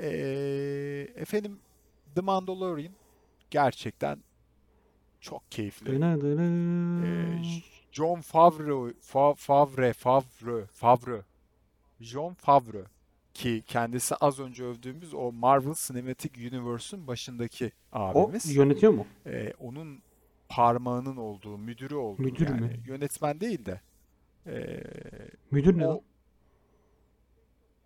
Ee, 0.00 1.08
efendim 1.16 1.58
The 2.14 2.20
Mandalorian 2.20 2.92
gerçekten 3.50 4.18
çok 5.20 5.50
keyifli. 5.50 5.86
Dına. 5.86 6.16
Ee, 7.06 7.42
John 7.92 8.20
Favreau, 8.20 8.88
Fa- 8.90 9.34
Favre, 9.34 9.92
Favre, 9.92 10.66
Favre, 10.66 11.22
John 12.00 12.34
Favre 12.34 12.84
ki 13.34 13.62
kendisi 13.66 14.14
az 14.14 14.40
önce 14.40 14.64
övdüğümüz 14.64 15.14
o 15.14 15.32
Marvel 15.32 15.74
Cinematic 15.86 16.48
Universe'un 16.48 17.06
başındaki 17.06 17.72
o 17.92 17.98
abimiz. 17.98 18.56
yönetiyor 18.56 18.92
mu? 18.92 19.06
Ee, 19.26 19.52
onun 19.60 20.02
parmağının 20.48 21.16
olduğu, 21.16 21.58
müdürü 21.58 21.94
olduğu 21.94 22.22
Müdür 22.22 22.48
yani 22.48 22.60
mü? 22.60 22.80
yönetmen 22.86 23.40
değil 23.40 23.64
de 23.66 23.80
ee, 24.46 24.82
Müdür 25.50 25.78
ne 25.78 25.88
o? 25.88 26.02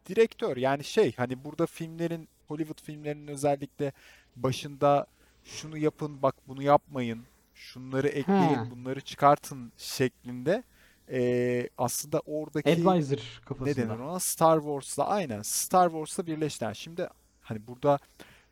Direktör 0.06 0.56
yani 0.56 0.84
şey 0.84 1.12
hani 1.16 1.44
burada 1.44 1.66
filmlerin 1.66 2.28
Hollywood 2.48 2.82
filmlerinin 2.82 3.28
özellikle 3.28 3.92
başında 4.36 5.06
şunu 5.44 5.78
yapın 5.78 6.22
bak 6.22 6.34
bunu 6.48 6.62
yapmayın 6.62 7.24
şunları 7.54 8.08
ekleyin 8.08 8.56
Ha. 8.56 8.70
bunları 8.70 9.00
çıkartın 9.00 9.72
şeklinde 9.76 10.62
eee, 11.10 11.68
aslında 11.78 12.20
oradaki 12.26 12.70
Advisor 12.70 13.16
ne 13.16 13.44
kafasında. 13.44 13.76
denir 13.88 13.98
ona 13.98 14.20
Star 14.20 14.58
Wars'la 14.60 15.06
aynen 15.06 15.42
Star 15.42 15.88
Wars'la 15.90 16.26
birleştiren 16.26 16.72
şimdi 16.72 17.08
hani 17.40 17.66
burada 17.66 17.98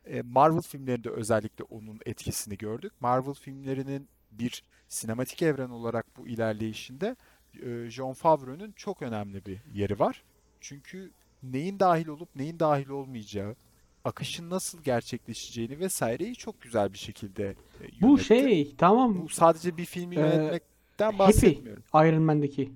e, 0.07 0.23
Marvel 0.23 0.61
filmlerinde 0.62 1.11
özellikle 1.11 1.65
onun 1.65 2.01
etkisini 2.07 2.59
gördük. 2.59 2.93
Marvel 3.01 3.35
filmlerinin 3.35 4.09
bir 4.31 4.62
sinematik 4.88 5.43
evren 5.43 5.71
olarak 5.71 6.17
bu 6.17 6.29
ilerleyişinde 6.29 7.17
e, 7.62 7.91
Jon 7.91 8.12
Favreau'nun 8.12 8.73
çok 8.73 9.03
önemli 9.03 9.47
bir 9.47 9.59
yeri 9.75 9.99
var. 9.99 10.23
Çünkü 10.61 11.12
neyin 11.43 11.81
dahil 11.81 12.07
olup 12.09 12.37
neyin 12.37 12.59
dahil 12.61 12.89
olmayacağı, 12.89 13.57
akışın 14.05 14.51
nasıl 14.51 14.83
gerçekleşeceğini 14.83 15.79
vesaireyi 15.81 16.35
çok 16.37 16.61
güzel 16.61 16.93
bir 16.93 16.99
şekilde 16.99 17.57
e, 17.81 18.01
Bu 18.01 18.19
yönetti. 18.19 18.25
şey 18.25 18.77
tamam 18.77 19.23
Bu 19.23 19.29
sadece 19.29 19.77
bir 19.77 19.85
filmi 19.85 20.17
Ee, 20.17 20.21
yönetmekten 20.21 21.13
Happy 21.19 21.19
bahsetmiyorum. 21.19 21.83
Iron 21.95 22.23
Man'deki. 22.23 22.73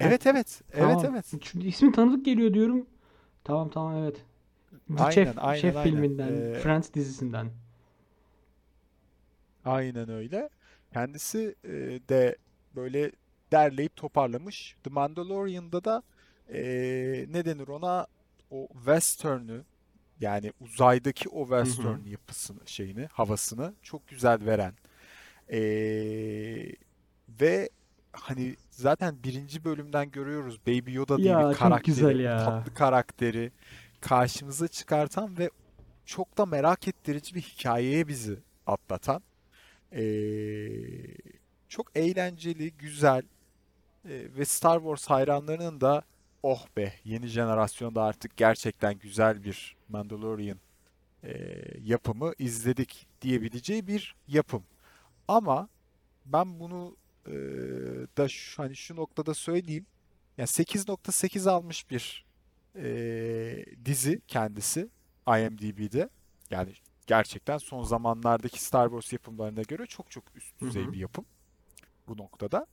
Evet 0.00 0.26
evet. 0.26 0.62
Evet 0.72 1.00
Tamam. 1.00 1.06
evet. 1.10 1.26
Çünkü 1.40 1.68
ismi 1.68 1.92
tanıdık 1.92 2.24
geliyor 2.24 2.54
diyorum. 2.54 2.86
Tamam 3.44 3.70
tamam 3.70 3.96
evet. 3.96 4.24
The 4.96 5.04
Aynen, 5.04 5.10
Chef, 5.10 5.38
aynen, 5.38 5.60
Chef 5.60 5.76
aynen. 5.76 5.90
filminden, 5.92 6.44
Ee, 6.54 6.54
Friends 6.54 6.94
dizisinden. 6.94 7.50
Aynen 9.64 10.08
öyle. 10.10 10.48
Kendisi 10.92 11.54
e, 11.64 11.70
de 12.08 12.36
böyle 12.76 13.12
derleyip 13.52 13.96
toparlamış. 13.96 14.76
The 14.84 14.90
Mandalorian'da 14.90 15.84
da 15.84 16.02
e, 16.52 16.60
ne 17.28 17.44
denir 17.44 17.68
ona? 17.68 18.06
O 18.50 18.68
western'ü 18.74 19.64
yani 20.20 20.52
uzaydaki 20.60 21.28
o 21.28 21.42
western 21.42 22.04
yapısını 22.06 22.60
şeyini 22.66 23.06
havasını 23.12 23.74
çok 23.82 24.08
güzel 24.08 24.46
veren. 24.46 24.72
E, 25.50 25.58
ve 27.40 27.68
hani 28.12 28.56
zaten 28.70 29.16
birinci 29.24 29.64
bölümden 29.64 30.10
görüyoruz 30.10 30.60
Baby 30.66 30.92
Yoda 30.92 31.18
diye 31.18 31.28
Ya, 31.28 31.50
bir 31.50 31.54
karakteri, 31.56 32.24
tatlı 32.24 32.74
karakteri 32.74 33.52
karşımıza 34.00 34.68
çıkartan 34.68 35.38
ve 35.38 35.50
çok 36.04 36.38
da 36.38 36.46
merak 36.46 36.88
ettirici 36.88 37.34
bir 37.34 37.40
hikayeye 37.40 38.08
bizi 38.08 38.38
atlatan. 38.66 39.22
Ee, 39.92 40.02
çok 41.68 41.96
eğlenceli, 41.96 42.72
güzel 42.72 43.22
ee, 44.08 44.26
ve 44.36 44.44
Star 44.44 44.78
Wars 44.78 45.06
hayranlarının 45.06 45.80
da 45.80 46.02
oh 46.42 46.66
be 46.76 46.92
yeni 47.04 47.26
jenerasyonda 47.26 48.02
artık 48.02 48.36
gerçekten 48.36 48.98
güzel 48.98 49.44
bir 49.44 49.76
Mandalorian 49.88 50.58
ee, 51.24 51.60
yapımı 51.82 52.32
izledik 52.38 53.06
diyebileceği 53.22 53.86
bir 53.86 54.16
yapım. 54.28 54.64
Ama 55.28 55.68
ben 56.26 56.60
bunu 56.60 56.96
ee, 57.26 57.32
da 58.16 58.28
şu, 58.28 58.62
hani 58.62 58.76
şu 58.76 58.96
noktada 58.96 59.34
söyleyeyim. 59.34 59.86
Yani 60.38 60.46
8.8 60.46 61.50
almış 61.50 61.90
bir 61.90 62.24
ee, 62.76 63.64
dizi 63.84 64.20
kendisi 64.28 64.88
IMDb'de. 65.28 66.08
Yani 66.50 66.72
gerçekten 67.06 67.58
son 67.58 67.82
zamanlardaki 67.82 68.62
Star 68.64 68.88
Wars 68.88 69.12
yapımlarına 69.12 69.62
göre 69.62 69.86
çok 69.86 70.10
çok 70.10 70.24
üst 70.34 70.60
düzey 70.60 70.84
hı. 70.84 70.92
bir 70.92 70.98
yapım 70.98 71.24
bu 72.08 72.16
noktada. 72.16 72.66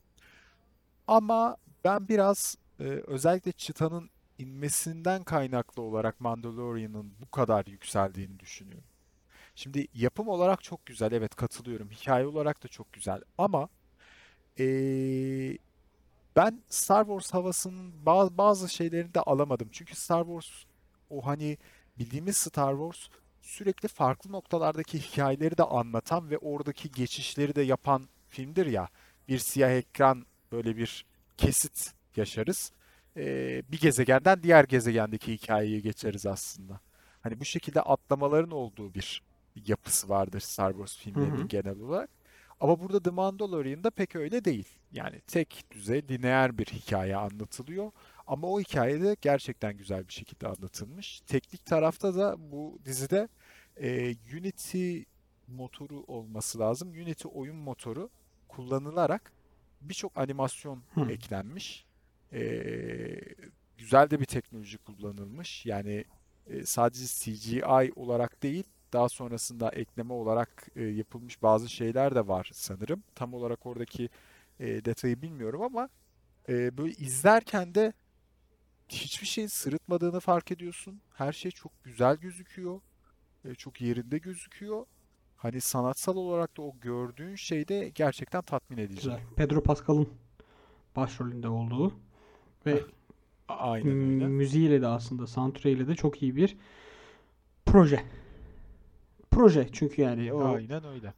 Ama 1.08 1.58
ben 1.84 2.08
biraz 2.08 2.58
e, 2.80 2.84
özellikle 2.84 3.52
çıtanın 3.52 4.10
inmesinden 4.38 5.24
kaynaklı 5.24 5.82
olarak 5.82 6.22
Mandalorian'ın 6.22 7.14
bu 7.22 7.32
kadar 7.32 7.66
yükseldiğini 7.66 8.40
düşünüyorum. 8.40 8.88
Şimdi 9.56 9.88
yapım 9.94 10.28
olarak 10.28 10.64
çok 10.64 10.86
güzel, 10.86 11.12
evet 11.12 11.36
katılıyorum. 11.36 11.90
Hikaye 11.90 12.26
olarak 12.26 12.64
da 12.64 12.68
çok 12.68 12.94
güzel. 12.94 13.22
Ama 13.38 13.70
e, 14.60 14.66
ben 16.36 16.62
Star 16.70 17.06
Wars 17.06 17.34
havasının 17.34 18.06
bazı, 18.06 18.38
bazı 18.38 18.70
şeylerini 18.70 19.14
de 19.14 19.22
alamadım. 19.22 19.70
Çünkü 19.72 19.96
Star 19.96 20.24
Wars 20.26 20.64
o 21.10 21.26
hani 21.26 21.58
bildiğimiz 22.00 22.38
Star 22.38 22.72
Wars 22.72 23.08
sürekli 23.42 23.88
farklı 23.88 24.32
noktalardaki 24.32 25.00
hikayeleri 25.00 25.58
de 25.58 25.64
anlatan 25.64 26.30
ve 26.30 26.38
oradaki 26.38 26.92
geçişleri 26.92 27.56
de 27.56 27.62
yapan 27.62 28.10
filmdir 28.30 28.66
ya. 28.66 28.90
Bir 29.28 29.40
siyah 29.40 29.72
ekran 29.72 30.26
böyle 30.52 30.78
bir 30.78 31.06
kesit 31.38 31.94
yaşarız. 32.18 32.72
Ee, 33.18 33.64
bir 33.72 33.80
gezegenden 33.80 34.44
diğer 34.44 34.64
gezegendeki 34.64 35.34
hikayeyi 35.34 35.82
geçeriz 35.82 36.26
aslında. 36.26 36.80
Hani 37.22 37.40
bu 37.40 37.46
şekilde 37.46 37.82
atlamaların 37.82 38.52
olduğu 38.52 38.94
bir 38.94 39.22
yapısı 39.66 40.10
vardır 40.10 40.40
Star 40.40 40.72
Wars 40.72 40.98
filmlerinin 40.98 41.44
hı. 41.44 41.48
genel 41.48 41.80
olarak. 41.80 42.10
Ama 42.60 42.80
burada 42.80 43.04
The 43.04 43.10
Mandalorian'da 43.10 43.90
pek 43.90 44.16
öyle 44.16 44.46
değil. 44.46 44.68
Yani 44.92 45.20
tek 45.28 45.66
düzey 45.72 46.04
lineer 46.10 46.58
bir 46.58 46.66
hikaye 46.66 47.16
anlatılıyor. 47.16 47.92
Ama 48.28 48.48
o 48.48 48.60
hikayede 48.60 49.16
gerçekten 49.22 49.78
güzel 49.78 50.08
bir 50.08 50.14
şekilde 50.14 50.48
anlatılmış. 50.48 51.22
Teknik 51.22 51.66
tarafta 51.66 52.16
da 52.16 52.36
bu 52.52 52.80
dizide 52.86 53.28
e, 53.78 54.16
Unity 54.34 55.02
motoru 55.48 56.04
olması 56.08 56.60
lazım. 56.60 56.90
Unity 56.90 57.28
oyun 57.34 57.56
motoru 57.56 58.10
kullanılarak 58.48 59.32
birçok 59.82 60.18
animasyon 60.18 60.84
Hı. 60.94 61.12
eklenmiş. 61.12 61.86
E, 62.34 62.42
güzel 63.78 64.10
de 64.10 64.20
bir 64.20 64.26
teknoloji 64.26 64.78
kullanılmış. 64.78 65.66
Yani 65.66 66.06
e, 66.48 66.66
sadece 66.66 67.06
CGI 67.06 67.92
olarak 67.96 68.44
değil, 68.44 68.64
daha 68.94 69.10
sonrasında 69.10 69.70
ekleme 69.70 70.14
olarak 70.14 70.68
e, 70.76 70.84
yapılmış 70.84 71.42
bazı 71.42 71.70
şeyler 71.70 72.16
de 72.16 72.28
var 72.28 72.50
sanırım. 72.54 73.04
Tam 73.16 73.34
olarak 73.34 73.66
oradaki 73.66 74.10
e, 74.60 74.86
detayı 74.86 75.22
bilmiyorum 75.22 75.62
ama 75.62 75.90
e, 76.50 76.78
böyle 76.78 76.94
izlerken 76.94 77.76
de 77.76 77.94
hiçbir 78.90 79.28
şeyin 79.28 79.48
sırıtmadığını 79.48 80.20
fark 80.20 80.52
ediyorsun. 80.52 81.02
Her 81.14 81.34
şey 81.34 81.52
çok 81.52 81.84
güzel 81.84 82.16
gözüküyor. 82.16 82.82
E, 83.46 83.56
çok 83.56 83.82
yerinde 83.82 84.18
gözüküyor. 84.18 84.86
Hani 85.38 85.62
sanatsal 85.62 86.16
olarak 86.16 86.58
da 86.58 86.62
o 86.62 86.76
gördüğün 86.82 87.36
şey 87.36 87.68
de 87.68 87.90
gerçekten 87.96 88.42
tatmin 88.42 88.78
edici. 88.78 88.96
Güzel. 88.96 89.20
Pedro 89.36 89.64
Pascal'ın 89.64 90.10
başrolünde 90.96 91.48
olduğu 91.48 91.94
ve 92.66 92.84
Aynen 93.48 93.88
öyle. 94.14 94.28
müziğiyle 94.28 94.82
de 94.82 94.88
aslında 94.88 95.28
soundtrack'iyle 95.28 95.88
de 95.88 95.96
çok 95.96 96.22
iyi 96.24 96.36
bir 96.36 96.58
proje. 97.66 98.04
Proje 99.32 99.68
çünkü 99.72 100.02
yani 100.02 100.34
o 100.34 100.46
Aynen 100.56 100.84
öyle. 100.86 101.14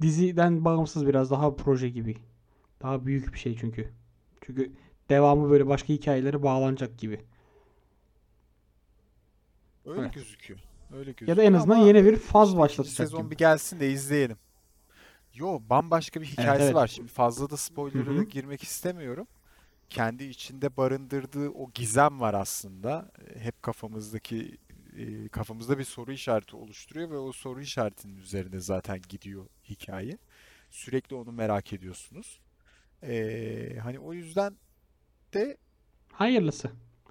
diziden 0.00 0.64
bağımsız 0.64 1.06
biraz 1.06 1.30
daha 1.30 1.56
proje 1.56 1.88
gibi. 1.88 2.16
Daha 2.82 3.06
büyük 3.06 3.32
bir 3.34 3.38
şey 3.38 3.56
çünkü. 3.56 3.92
Çünkü 4.40 4.72
devamı 5.08 5.50
böyle 5.50 5.66
başka 5.66 5.88
hikayelere 5.88 6.42
bağlanacak 6.42 6.98
gibi. 6.98 7.20
Öyle 9.86 10.00
Evet. 10.00 10.14
gözüküyor. 10.14 10.60
Öyle 10.92 11.10
Ya 11.10 11.14
da 11.16 11.20
en 11.20 11.26
gözüküyor 11.26 11.54
azından 11.54 11.76
ama 11.76 11.86
yeni 11.86 12.04
bir 12.04 12.16
faz 12.16 12.48
işte 12.48 12.58
başlatacak 12.58 12.96
sezon 12.96 13.22
gibi. 13.22 13.30
bir 13.30 13.36
gelsin 13.36 13.80
de 13.80 13.90
izleyelim. 13.90 14.36
Yo, 15.34 15.60
bambaşka 15.70 16.20
bir 16.20 16.26
hikayesi 16.26 16.64
evet. 16.64 16.74
var. 16.74 16.86
Şimdi 16.86 17.08
fazla 17.08 17.50
da 17.50 17.56
spoiler'a 17.56 18.22
girmek 18.22 18.62
istemiyorum. 18.62 19.26
Kendi 19.90 20.24
içinde 20.24 20.76
barındırdığı 20.76 21.50
o 21.50 21.70
gizem 21.74 22.20
var 22.20 22.34
aslında. 22.34 23.10
Hep 23.38 23.62
kafamızdaki 23.62 24.58
e, 24.98 25.28
kafamızda 25.28 25.78
bir 25.78 25.84
soru 25.84 26.12
işareti 26.12 26.56
oluşturuyor 26.56 27.10
ve 27.10 27.18
o 27.18 27.32
soru 27.32 27.60
işaretinin 27.60 28.16
üzerine 28.18 28.60
zaten 28.60 29.00
gidiyor 29.08 29.46
hikaye. 29.68 30.18
Sürekli 30.70 31.16
onu 31.16 31.32
merak 31.32 31.72
ediyorsunuz. 31.72 32.40
E, 33.02 33.78
hani 33.82 33.98
o 33.98 34.12
yüzden 34.12 34.56
de 35.34 35.56
Hayırlısı. 36.12 36.68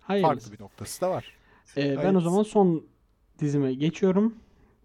farklı 0.07 0.21
Hayırlısı. 0.21 0.53
bir 0.53 0.61
noktası 0.61 1.01
da 1.01 1.09
var. 1.09 1.33
Ee, 1.77 1.97
ben 1.97 2.15
o 2.15 2.21
zaman 2.21 2.43
son 2.43 2.87
dizime 3.39 3.73
geçiyorum. 3.73 4.35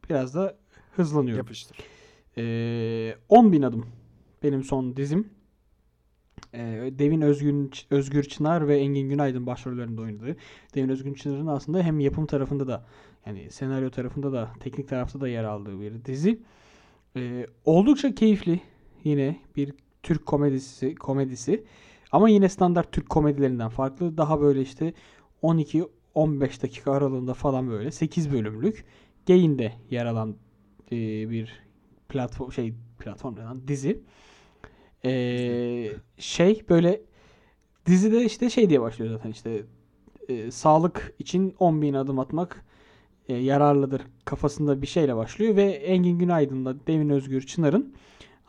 Biraz 0.09 0.35
da 0.35 0.59
hızlanıyorum. 0.97 1.39
Yapıştır. 1.39 1.77
Ee, 2.37 2.41
10.000 3.31 3.67
adım 3.67 3.87
benim 4.43 4.65
son 4.65 4.97
dizim. 4.97 5.31
Ee, 6.55 6.93
Devin 6.99 7.21
Özgün, 7.21 7.71
Özgür 7.91 8.23
Çınar 8.23 8.69
ve 8.69 8.79
Engin 8.79 9.09
Günaydın 9.09 9.47
başrollerinde 9.47 10.01
oynadığı. 10.01 10.37
Devin 10.75 10.89
Özgür 10.89 11.15
Çınar'ın 11.15 11.47
aslında 11.47 11.83
hem 11.83 12.01
yapım 12.01 12.27
tarafında 12.27 12.67
da 12.67 12.85
yani 13.27 13.51
senaryo 13.51 13.91
tarafında 13.91 14.33
da 14.33 14.53
teknik 14.61 14.89
tarafta 14.89 15.21
da 15.21 15.29
yer 15.29 15.45
aldığı 15.45 15.81
bir 15.81 16.05
dizi. 16.05 16.41
Ee, 17.17 17.47
oldukça 17.65 18.15
keyifli. 18.15 18.61
Yine 19.05 19.41
bir 19.57 19.73
Türk 20.03 20.27
komedisi 20.27 20.95
komedisi. 20.95 21.65
Ama 22.13 22.29
yine 22.29 22.49
standart 22.49 22.93
Türk 22.93 23.09
komedilerinden 23.09 23.69
farklı. 23.69 24.17
Daha 24.17 24.41
böyle 24.41 24.63
işte 24.63 24.93
12-15 25.43 26.63
dakika 26.63 26.93
aralığında 26.93 27.35
falan 27.35 27.71
böyle 27.71 27.91
8 27.91 28.33
bölümlük 28.33 28.85
Gain'de 29.27 29.73
yer 29.91 30.07
alan 30.07 30.37
e, 30.93 31.31
bir 31.31 31.63
platform 32.09 32.53
şey 32.53 32.75
platform 32.99 33.37
dizi. 33.69 34.03
Ee, 35.05 35.93
şey 36.19 36.63
böyle 36.69 37.01
dizide 37.87 38.25
işte 38.25 38.51
şey 38.51 38.71
diye 38.71 38.81
başlıyor 38.81 39.13
zaten 39.13 39.31
işte 39.31 39.63
e, 40.29 40.51
sağlık 40.51 41.15
için 41.19 41.51
10.000 41.51 41.99
adım 41.99 42.19
atmak 42.19 42.65
e, 43.29 43.35
yararlıdır 43.35 44.03
kafasında 44.25 44.83
bir 44.83 44.87
şeyle 44.87 45.17
başlıyor 45.17 45.57
ve 45.57 45.65
Engin 45.65 46.19
Günaydın'la 46.19 46.87
Devin 46.87 47.09
Özgür 47.09 47.41
Çınar'ın 47.41 47.95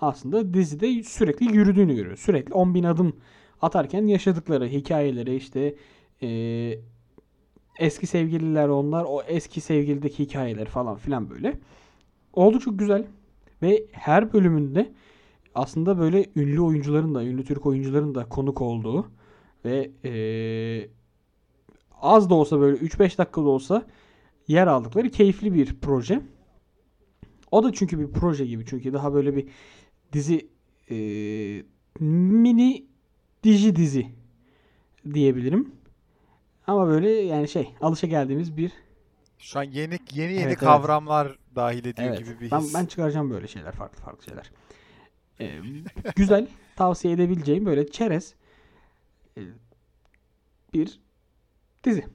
aslında 0.02 0.54
dizide 0.54 1.04
sürekli 1.04 1.56
yürüdüğünü 1.58 1.96
görüyoruz. 1.96 2.20
Sürekli 2.20 2.54
10.000 2.54 2.88
adım 2.88 3.16
atarken 3.62 4.08
yaşadıkları 4.08 4.68
hikayeleri 4.68 5.36
işte 5.36 5.76
e, 6.22 6.30
eski 7.80 8.08
sevgililer 8.08 8.68
onlar 8.68 9.06
o 9.08 9.22
eski 9.22 9.62
sevgilideki 9.62 10.24
hikayeler 10.24 10.66
falan 10.66 10.96
filan 10.96 11.30
böyle. 11.30 11.60
Oldukça 12.34 12.72
güzel 12.72 13.06
ve 13.62 13.86
her 13.92 14.34
bölümünde 14.34 14.92
aslında 15.56 16.00
böyle 16.00 16.26
ünlü 16.36 16.62
oyuncuların 16.62 17.16
da 17.16 17.24
ünlü 17.24 17.46
Türk 17.46 17.66
oyuncuların 17.66 18.16
da 18.16 18.30
konuk 18.30 18.62
olduğu 18.62 19.12
ve 19.66 19.92
e, 20.06 20.14
az 22.02 22.30
da 22.30 22.36
olsa 22.36 22.60
böyle 22.60 22.78
3-5 22.78 23.18
dakika 23.18 23.42
da 23.42 23.50
olsa 23.50 23.86
yer 24.48 24.68
aldıkları 24.68 25.10
keyifli 25.10 25.54
bir 25.54 25.80
proje. 25.82 26.22
O 27.52 27.64
da 27.64 27.74
çünkü 27.74 28.00
bir 28.00 28.08
proje 28.12 28.46
gibi. 28.46 28.66
Çünkü 28.66 28.94
daha 28.94 29.14
böyle 29.14 29.36
bir 29.36 29.48
dizi 30.14 30.50
e, 30.90 30.96
mini 32.00 32.86
diji 33.44 33.76
dizi 33.76 34.08
diyebilirim. 35.14 35.72
Ama 36.68 36.88
böyle 36.88 37.10
yani 37.10 37.48
şey 37.48 37.70
alışa 37.82 38.08
geldiğimiz 38.08 38.58
bir 38.58 38.72
Şu 39.38 39.60
an 39.60 39.64
yeni 39.64 39.74
yeni 39.74 40.32
yeni 40.32 40.34
Evet, 40.34 40.46
evet. 40.46 40.58
kavramlar 40.58 41.38
dahil 41.56 41.86
ediyor 41.86 42.08
evet. 42.08 42.20
gibi 42.20 42.40
bir 42.42 42.52
Ben, 42.52 42.60
his. 42.60 42.74
ben 42.74 42.86
çıkaracağım 42.86 43.30
böyle 43.32 43.48
şeyler 43.48 43.72
farklı 43.72 44.02
farklı 44.04 44.24
şeyler. 44.24 44.52
E, 45.40 45.50
güzel 46.16 46.48
tavsiye 46.76 47.14
edebileceğim 47.14 47.66
böyle 47.66 47.88
çerez 47.92 48.34
e, 49.38 49.42
bir 50.74 51.00
dizi. 51.84 52.06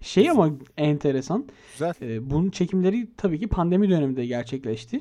Şey 0.00 0.30
ama 0.30 0.50
enteresan. 0.76 1.46
Güzel. 1.72 1.94
E, 2.02 2.30
bunun 2.30 2.50
çekimleri 2.50 3.08
tabii 3.16 3.38
ki 3.40 3.46
pandemi 3.46 3.90
döneminde 3.90 4.26
gerçekleşti. 4.26 5.00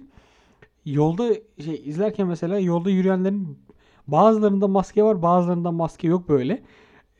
Yolda 0.85 1.33
şey 1.65 1.81
izlerken 1.85 2.27
mesela 2.27 2.59
yolda 2.59 2.89
yürüyenlerin 2.89 3.59
bazılarında 4.07 4.67
maske 4.67 5.03
var, 5.03 5.21
bazılarında 5.21 5.71
maske 5.71 6.07
yok 6.07 6.29
böyle. 6.29 6.63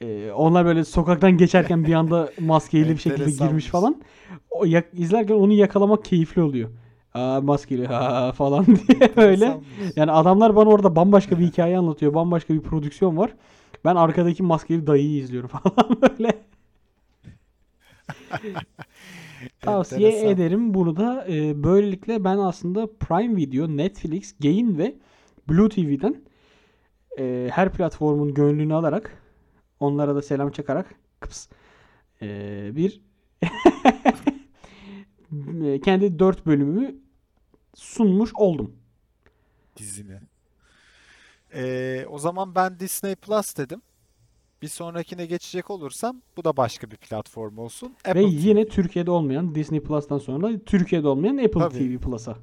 E, 0.01 0.31
onlar 0.31 0.65
böyle 0.65 0.83
sokaktan 0.83 1.38
geçerken 1.38 1.86
bir 1.86 1.93
anda 1.93 2.31
maskeyle 2.39 2.89
bir 2.89 2.97
şekilde 2.97 3.23
girmiş 3.47 3.65
falan. 3.65 4.01
O 4.49 4.65
yak- 4.65 4.93
izlerken 4.93 5.36
onu 5.36 5.53
yakalamak 5.53 6.05
keyifli 6.05 6.41
oluyor. 6.41 6.69
Aa 7.17 7.41
maskeli 7.41 7.86
ha 7.88 8.32
falan 8.32 8.65
diye 8.65 9.15
böyle. 9.17 9.45
Enteresanmış. 9.45 9.67
Yani 9.95 10.12
adamlar 10.12 10.56
bana 10.56 10.69
orada 10.69 10.95
bambaşka 10.95 11.39
bir 11.39 11.45
hikaye 11.45 11.77
anlatıyor. 11.77 12.13
Bambaşka 12.13 12.53
bir 12.53 12.62
prodüksiyon 12.62 13.17
var. 13.17 13.34
Ben 13.86 13.95
arkadaki 13.95 14.43
maskeli 14.43 14.88
dayıyı 14.88 15.21
izliyorum 15.21 15.49
falan 15.53 16.01
böyle. 16.01 16.32
Tavsiye 19.62 20.08
Enteresan. 20.10 20.30
ederim 20.32 20.73
bunu 20.73 20.97
da. 20.97 21.25
Ee, 21.30 21.63
böylelikle 21.63 22.23
ben 22.23 22.38
aslında 22.38 22.88
Prime 22.99 23.36
Video, 23.36 23.67
Netflix, 23.67 24.36
Gain 24.39 24.77
ve 24.77 24.95
Blue 25.49 25.69
TV'den 25.69 26.15
e, 27.19 27.49
her 27.51 27.73
platformun 27.73 28.34
gönlünü 28.34 28.73
alarak 28.73 29.23
onlara 29.80 30.15
da 30.15 30.21
selam 30.21 30.51
çakarak 30.51 30.95
kıps, 31.19 31.47
e, 32.21 32.27
bir 32.75 33.01
e, 35.65 35.82
kendi 35.82 36.19
dört 36.19 36.45
bölümümü 36.45 36.95
sunmuş 37.78 38.32
oldum. 38.36 38.76
dizini. 39.78 40.20
Ee, 41.54 42.06
o 42.10 42.20
zaman 42.20 42.56
ben 42.56 42.80
Disney 42.80 43.16
Plus 43.16 43.58
dedim. 43.58 43.82
Bir 44.62 44.68
sonrakine 44.68 45.26
geçecek 45.26 45.70
olursam 45.70 46.22
bu 46.38 46.44
da 46.44 46.58
başka 46.58 46.92
bir 46.92 46.98
platform 46.98 47.58
olsun. 47.58 47.96
Ve 48.06 48.10
Apple 48.10 48.22
TV. 48.22 48.28
yine 48.30 48.68
Türkiye'de 48.68 49.12
olmayan 49.12 49.56
Disney 49.56 49.80
Plus'tan 49.84 50.18
sonra 50.18 50.60
Türkiye'de 50.66 51.08
olmayan 51.08 51.38
Apple 51.38 51.60
Tabii. 51.60 52.00
TV 52.00 52.04
Plus'a. 52.04 52.38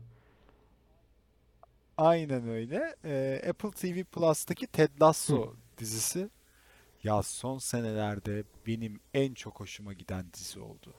Aynen 1.97 2.49
öyle. 2.49 2.97
Ee, 3.05 3.43
Apple 3.51 3.71
TV 3.71 4.05
Plus'taki 4.05 4.67
Ted 4.67 4.91
Lasso 5.01 5.55
dizisi 5.79 6.29
ya 7.05 7.23
son 7.23 7.59
senelerde 7.59 8.45
benim 8.67 9.01
en 9.15 9.35
çok 9.35 9.61
hoşuma 9.61 9.93
giden 9.93 10.27
dizi 10.33 10.61
oldu. 10.61 10.95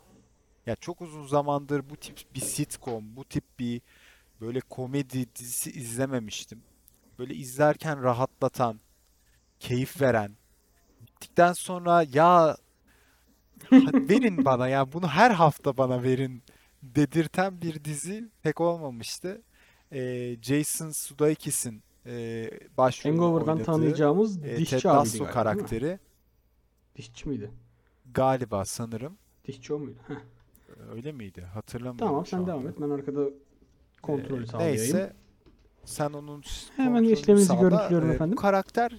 Ya 0.65 0.75
çok 0.75 1.01
uzun 1.01 1.27
zamandır 1.27 1.89
bu 1.89 1.95
tip 1.95 2.35
bir 2.35 2.39
sitcom, 2.39 3.15
bu 3.15 3.25
tip 3.25 3.43
bir 3.59 3.81
böyle 4.41 4.59
komedi 4.59 5.35
dizisi 5.35 5.71
izlememiştim. 5.71 6.61
Böyle 7.19 7.33
izlerken 7.35 8.03
rahatlatan, 8.03 8.79
keyif 9.59 10.01
veren, 10.01 10.31
bittikten 11.01 11.53
sonra 11.53 12.03
ya 12.13 12.57
verin 13.93 14.45
bana 14.45 14.67
ya 14.67 14.93
bunu 14.93 15.07
her 15.07 15.31
hafta 15.31 15.77
bana 15.77 16.03
verin 16.03 16.43
dedirten 16.83 17.61
bir 17.61 17.83
dizi 17.83 18.29
pek 18.41 18.61
olmamıştı. 18.61 19.41
Ee, 19.91 20.37
Jason 20.41 20.89
Sudeikis'in 20.91 21.83
e, 22.05 22.49
başrolünü 22.77 23.19
Hangover'dan 23.19 23.47
oynadığı 23.53 23.65
tanıyacağımız 23.65 24.37
e, 24.45 24.57
dişçi 24.57 24.75
Ted 24.81 24.85
Lasso 24.85 25.17
galiba, 25.17 25.33
karakteri 25.33 25.99
Dişçi 26.95 27.29
miydi? 27.29 27.51
galiba 28.13 28.65
sanırım 28.65 29.17
Dişçi 29.45 29.73
o 29.73 29.79
muydu? 29.79 29.99
Heh. 30.07 30.15
öyle 30.91 31.11
miydi? 31.11 31.41
Hatırlamıyorum 31.41 32.07
Tamam 32.07 32.25
sen 32.25 32.47
devam 32.47 32.67
et. 32.67 32.75
Ben 32.81 32.89
arkada 32.89 33.29
kontrolü 34.05 34.43
Ee, 34.43 34.47
sağlayayım. 34.47 34.81
Neyse 34.81 35.13
sen 35.85 36.09
onun 36.13 36.43
Hemen 36.75 37.03
işlemimizi 37.03 37.47
sağla. 37.47 37.61
görüntülüyorum 37.61 38.11
Ee, 38.11 38.13
efendim. 38.13 38.37
Bu 38.37 38.41
karakter 38.41 38.91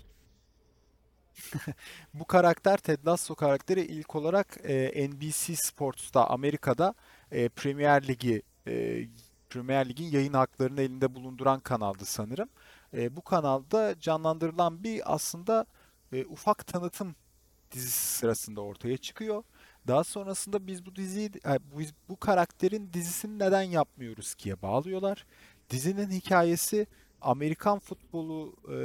bu 2.15 2.25
karakter 2.25 2.77
Ted 2.79 3.07
Lasso 3.07 3.35
karakteri 3.35 3.81
ilk 3.81 4.15
olarak 4.17 4.57
e, 4.65 5.09
NBC 5.11 5.57
Sports'ta 5.57 6.27
Amerika'da 6.27 6.95
e, 7.33 7.49
Premier 7.49 8.09
Ligi 8.09 8.43
e, 8.67 9.07
Premier 9.51 9.89
Lig'in 9.89 10.11
yayın 10.11 10.33
haklarını 10.33 10.81
elinde 10.83 11.15
bulunduran 11.15 11.61
kanaldı 11.61 12.05
sanırım. 12.05 12.49
E, 12.95 13.17
bu 13.17 13.23
kanalda 13.23 13.95
canlandırılan 14.01 14.85
bir 14.85 15.15
aslında 15.15 15.67
e, 16.13 16.25
ufak 16.25 16.67
tanıtım 16.67 17.15
dizisi 17.73 18.17
sırasında 18.19 18.61
ortaya 18.61 18.97
çıkıyor. 18.97 19.43
Daha 19.87 20.05
sonrasında 20.05 20.67
biz 20.67 20.87
bu 20.87 20.97
diziyi 20.97 21.31
bu, 21.75 21.81
bu 22.09 22.17
karakterin 22.17 22.93
dizisini 22.93 23.39
neden 23.39 23.63
yapmıyoruz 23.63 24.35
ki'ye 24.35 24.63
bağlıyorlar. 24.63 25.27
Dizinin 25.71 26.11
hikayesi 26.11 26.87
Amerikan 27.21 27.79
futbolu 27.79 28.57
e, 28.73 28.79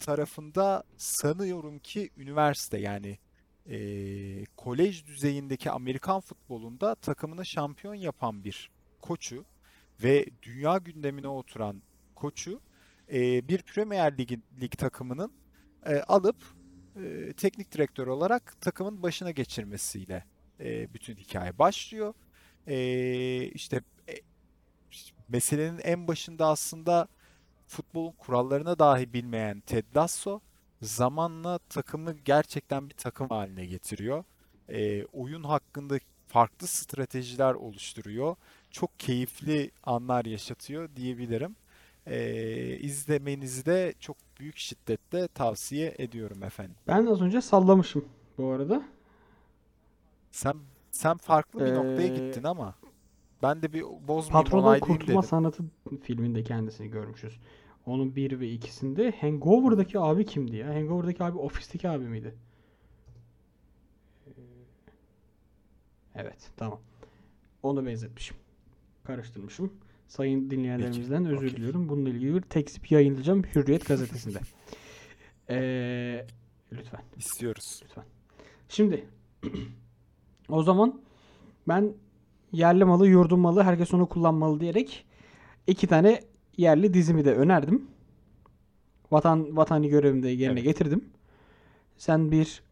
tarafında 0.00 0.84
sanıyorum 0.96 1.78
ki 1.78 2.10
üniversite 2.16 2.78
yani 2.78 3.18
e, 3.66 3.76
kolej 4.56 5.06
düzeyindeki 5.06 5.70
Amerikan 5.70 6.20
futbolunda 6.20 6.94
takımını 6.94 7.46
şampiyon 7.46 7.94
yapan 7.94 8.44
bir 8.44 8.70
koçu 9.00 9.44
ve 10.02 10.26
dünya 10.42 10.78
gündemine 10.78 11.28
oturan 11.28 11.82
koçu 12.14 12.60
e, 13.12 13.48
bir 13.48 13.62
Premier 13.62 14.18
Lig, 14.18 14.30
Lig 14.60 14.72
takımının 14.78 15.32
e, 15.86 16.00
alıp 16.00 16.36
e, 16.96 17.32
teknik 17.32 17.72
direktör 17.72 18.06
olarak 18.06 18.60
takımın 18.60 19.02
başına 19.02 19.30
geçirmesiyle 19.30 20.24
e, 20.60 20.94
bütün 20.94 21.16
hikaye 21.16 21.58
başlıyor. 21.58 22.14
E, 22.66 22.76
işte 23.44 23.82
e, 24.08 24.14
meselenin 25.28 25.80
en 25.84 26.08
başında 26.08 26.46
aslında 26.46 27.08
futbolun 27.66 28.12
kurallarına 28.12 28.78
dahi 28.78 29.12
bilmeyen 29.12 29.60
Ted 29.60 29.84
Lasso 29.96 30.40
zamanla 30.82 31.58
takımı 31.58 32.12
gerçekten 32.12 32.90
bir 32.90 32.94
takım 32.94 33.28
haline 33.28 33.66
getiriyor. 33.66 34.24
E, 34.68 35.04
oyun 35.04 35.42
hakkında 35.42 35.98
farklı 36.26 36.66
stratejiler 36.66 37.54
oluşturuyor. 37.54 38.36
Çok 38.70 39.00
keyifli 39.00 39.70
anlar 39.82 40.24
yaşatıyor 40.24 40.88
diyebilirim. 40.96 41.56
E, 42.06 42.78
izlemenizi 42.78 43.66
de 43.66 43.94
çok 44.00 44.16
büyük 44.42 44.56
şiddetle 44.58 45.28
tavsiye 45.28 45.94
ediyorum 45.98 46.42
efendim. 46.42 46.74
Ben 46.86 47.06
az 47.06 47.20
önce 47.22 47.40
sallamışım 47.40 48.04
bu 48.38 48.46
arada. 48.50 48.82
Sen 50.30 50.54
sen 50.90 51.16
farklı 51.16 51.60
bir 51.60 51.70
Ee, 51.70 51.74
noktaya 51.74 52.08
gittin 52.08 52.44
ama 52.44 52.74
ben 53.42 53.62
de 53.62 53.72
bir 53.72 53.82
bozmayayım 53.82 54.52
onaylayayım 54.52 54.80
Kurtulma 54.80 55.20
dedim. 55.20 55.28
Sanatı 55.28 55.62
filminde 56.02 56.42
kendisini 56.44 56.90
görmüşüz. 56.90 57.40
Onun 57.86 58.16
bir 58.16 58.40
ve 58.40 58.48
ikisinde 58.50 59.10
Hangover'daki 59.20 59.98
abi 59.98 60.26
kimdi 60.26 60.56
ya? 60.56 60.74
Hangover'daki 60.74 61.24
abi 61.24 61.38
ofisteki 61.38 61.88
abi 61.88 62.04
miydi? 62.04 62.34
Evet, 66.14 66.50
tamam. 66.56 66.80
Onu 67.62 67.86
benzetmişim. 67.86 68.36
Karıştırmışım. 69.04 69.72
Sayın 70.12 70.50
dinleyenlerimizden 70.50 71.24
özür 71.26 71.36
okey. 71.36 71.50
diliyorum. 71.50 71.88
Bununla 71.88 72.08
ilgili 72.08 72.34
bir 72.34 72.40
tekzip 72.40 72.90
yayınlayacağım 72.90 73.42
Hürriyet 73.42 73.86
gazetesinde. 73.86 74.38
Ee, 75.50 76.26
lütfen. 76.72 77.00
İstiyoruz. 77.16 77.80
Lütfen. 77.84 78.04
Şimdi 78.68 79.04
o 80.48 80.62
zaman 80.62 81.00
ben 81.68 81.92
yerli 82.52 82.84
malı, 82.84 83.08
yurdum 83.08 83.40
malı, 83.40 83.62
herkes 83.62 83.94
onu 83.94 84.06
kullanmalı 84.08 84.60
diyerek 84.60 85.06
iki 85.66 85.86
tane 85.86 86.20
yerli 86.56 86.94
dizimi 86.94 87.24
de 87.24 87.34
önerdim. 87.34 87.86
Vatan 89.10 89.56
vatani 89.56 89.88
görevimi 89.88 90.22
de 90.22 90.28
yerine 90.28 90.60
Evet. 90.60 90.64
getirdim. 90.64 91.04
Sen 91.96 92.30
bir 92.30 92.62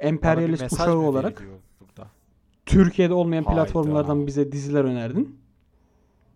bir 0.00 0.06
emperyalist 0.06 0.62
mesaj 0.62 0.80
uşağı 0.80 0.98
olarak? 0.98 1.42
Türkiye'de 2.66 3.14
olmayan 3.14 3.44
Hayda. 3.44 3.64
platformlardan 3.64 4.26
bize 4.26 4.52
diziler 4.52 4.84
önerdin. 4.84 5.39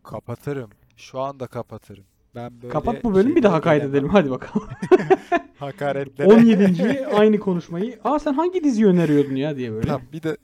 Kapatırım. 0.04 0.70
Şu 0.96 1.20
anda 1.20 1.46
kapatırım. 1.46 2.04
Ben 2.34 2.62
böyle 2.62 2.68
Kapat 2.72 3.04
bu 3.04 3.14
bölümü 3.14 3.36
bir 3.36 3.42
daha 3.42 3.60
kaydedelim. 3.60 4.08
Hadi 4.08 4.30
bakalım. 4.30 4.68
Hakaretlere. 5.58 6.28
17. 6.32 7.06
aynı 7.06 7.38
konuşmayı. 7.38 8.00
Aa 8.04 8.18
sen 8.18 8.32
hangi 8.34 8.64
diziyi 8.64 8.86
öneriyordun 8.86 9.34
ya 9.34 9.56
diye 9.56 9.72
böyle. 9.72 9.88
Lan 9.88 10.00
bir 10.12 10.22
de 10.22 10.36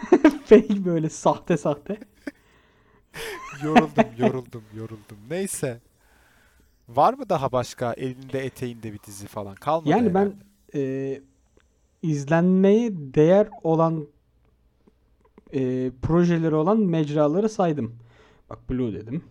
Fake 0.44 0.84
böyle 0.84 1.08
sahte 1.08 1.56
sahte. 1.56 1.98
yoruldum, 3.64 4.04
yoruldum, 4.18 4.62
yoruldum. 4.76 5.18
Neyse. 5.30 5.80
Var 6.88 7.14
mı 7.14 7.28
daha 7.28 7.52
başka 7.52 7.92
elinde 7.92 8.44
eteğinde 8.44 8.92
bir 8.92 8.98
dizi 9.06 9.26
falan? 9.26 9.54
Kalmadı 9.54 9.88
Yani 9.88 10.14
ben 10.14 10.20
herhalde. 10.72 11.14
e, 11.14 11.22
izlenmeye 12.02 12.90
değer 12.92 13.48
olan 13.62 14.06
e, 15.52 15.90
projeleri 16.02 16.54
olan 16.54 16.78
mecraları 16.78 17.48
saydım. 17.48 17.94
Bak 18.50 18.70
Blue 18.70 18.94
dedim. 18.94 19.24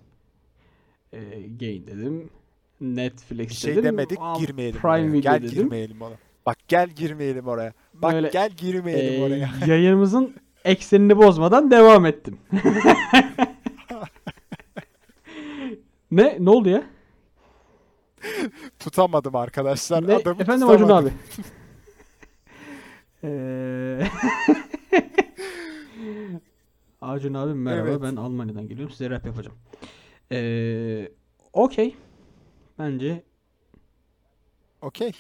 E, 1.14 1.20
Gain 1.60 1.88
dedim. 1.88 2.30
Netflix 2.82 3.50
bir 3.50 3.54
şey 3.56 3.72
dedim. 3.72 3.84
demedik, 3.84 4.20
Am- 4.20 4.40
girmeyelim 4.40 4.82
Prime 4.82 4.92
oraya. 4.94 5.14
Video 5.14 5.22
Gel 5.34 5.44
dedim. 5.44 5.56
girmeyelim 5.56 6.02
ona. 6.02 6.16
Bak 6.46 6.58
gel 6.68 6.90
girmeyelim 6.90 7.48
oraya. 7.48 7.74
Bak 7.94 8.14
Böyle, 8.14 8.30
gel 8.30 8.50
girmeyelim 8.52 9.22
E, 9.22 9.26
oraya. 9.26 9.50
yayınımızın 9.74 10.36
eksenini 10.66 11.18
bozmadan 11.18 11.72
devam 11.72 12.06
ettim. 12.06 12.38
ne? 16.12 16.38
Ne 16.40 16.50
oldu 16.50 16.70
ya? 16.70 16.84
Tutamadım 18.80 19.36
arkadaşlar. 19.36 20.08
Ne? 20.08 20.16
Adamı 20.16 20.42
Efendim 20.42 20.70
Acun 20.70 20.84
tutamadım. 20.84 21.08
abi. 21.08 21.14
Acun 27.04 27.34
abi 27.34 27.54
merhaba 27.54 27.90
Evet. 27.90 28.02
ben 28.02 28.16
Almanya'dan 28.16 28.68
geliyorum 28.68 28.92
size 28.92 29.10
rap 29.10 29.26
yapacağım. 29.26 29.58
Eee 30.32 31.12
Okey. 31.54 31.96
Bence 32.80 33.24
Okey. 34.82 35.12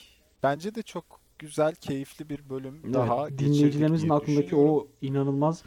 Bence 0.43 0.75
de 0.75 0.81
çok 0.81 1.19
güzel, 1.39 1.75
keyifli 1.75 2.29
bir 2.29 2.49
bölüm 2.49 2.81
evet, 2.85 2.93
daha 2.93 3.29
dinleyicilerimizin 3.29 4.09
aklındaki 4.09 4.55
o 4.55 4.87
inanılmaz 5.01 5.63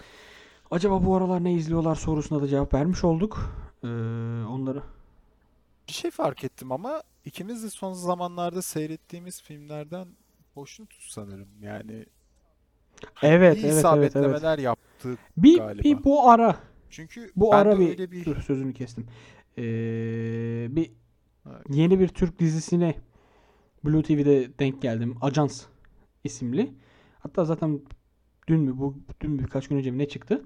acaba 0.70 1.04
bu 1.04 1.16
aralar 1.16 1.44
ne 1.44 1.52
izliyorlar 1.54 1.94
sorusuna 1.94 2.42
da 2.42 2.48
cevap 2.48 2.74
vermiş 2.74 3.04
olduk. 3.04 3.56
Eee 3.84 3.90
onları 4.48 4.82
Bir 5.88 5.92
şey 5.92 6.10
fark 6.10 6.44
ettim 6.44 6.72
ama 6.72 7.02
ikimiz 7.24 7.64
de 7.64 7.70
son 7.70 7.92
zamanlarda 7.92 8.62
seyrettiğimiz 8.62 9.42
filmlerden 9.42 10.08
hoşnutuz 10.54 11.08
sanırım. 11.10 11.48
Yani 11.62 12.06
Evet 13.22 13.64
iyi 13.64 13.66
evet 13.66 13.92
evet 13.92 14.16
evet. 14.16 14.58
yaptık 14.58 15.18
Bir, 15.36 15.58
galiba. 15.58 15.84
bir 15.84 16.04
bu 16.04 16.28
ara 16.30 16.56
Çünkü 16.90 17.30
Bu 17.36 17.54
ara 17.54 17.78
bir 17.78 17.88
öyle 17.88 18.10
bir 18.10 18.24
dur 18.24 18.36
sözünü 18.42 18.74
kestim. 18.74 19.06
Ee, 19.58 19.62
bir 20.70 20.90
Evet. 21.46 21.66
yeni 21.70 22.00
bir 22.00 22.08
Türk 22.08 22.38
dizisine 22.38 22.94
Blue 23.84 24.02
TV'de 24.02 24.58
denk 24.58 24.82
geldim. 24.82 25.16
Ajans 25.20 25.66
isimli. 26.24 26.74
Hatta 27.18 27.44
zaten 27.44 27.80
dün 28.48 28.60
mü 28.60 28.78
bu 28.78 28.98
dün 29.20 29.38
birkaç 29.38 29.68
gün 29.68 29.76
önce 29.76 29.90
mi 29.90 29.98
ne 29.98 30.08
çıktı? 30.08 30.44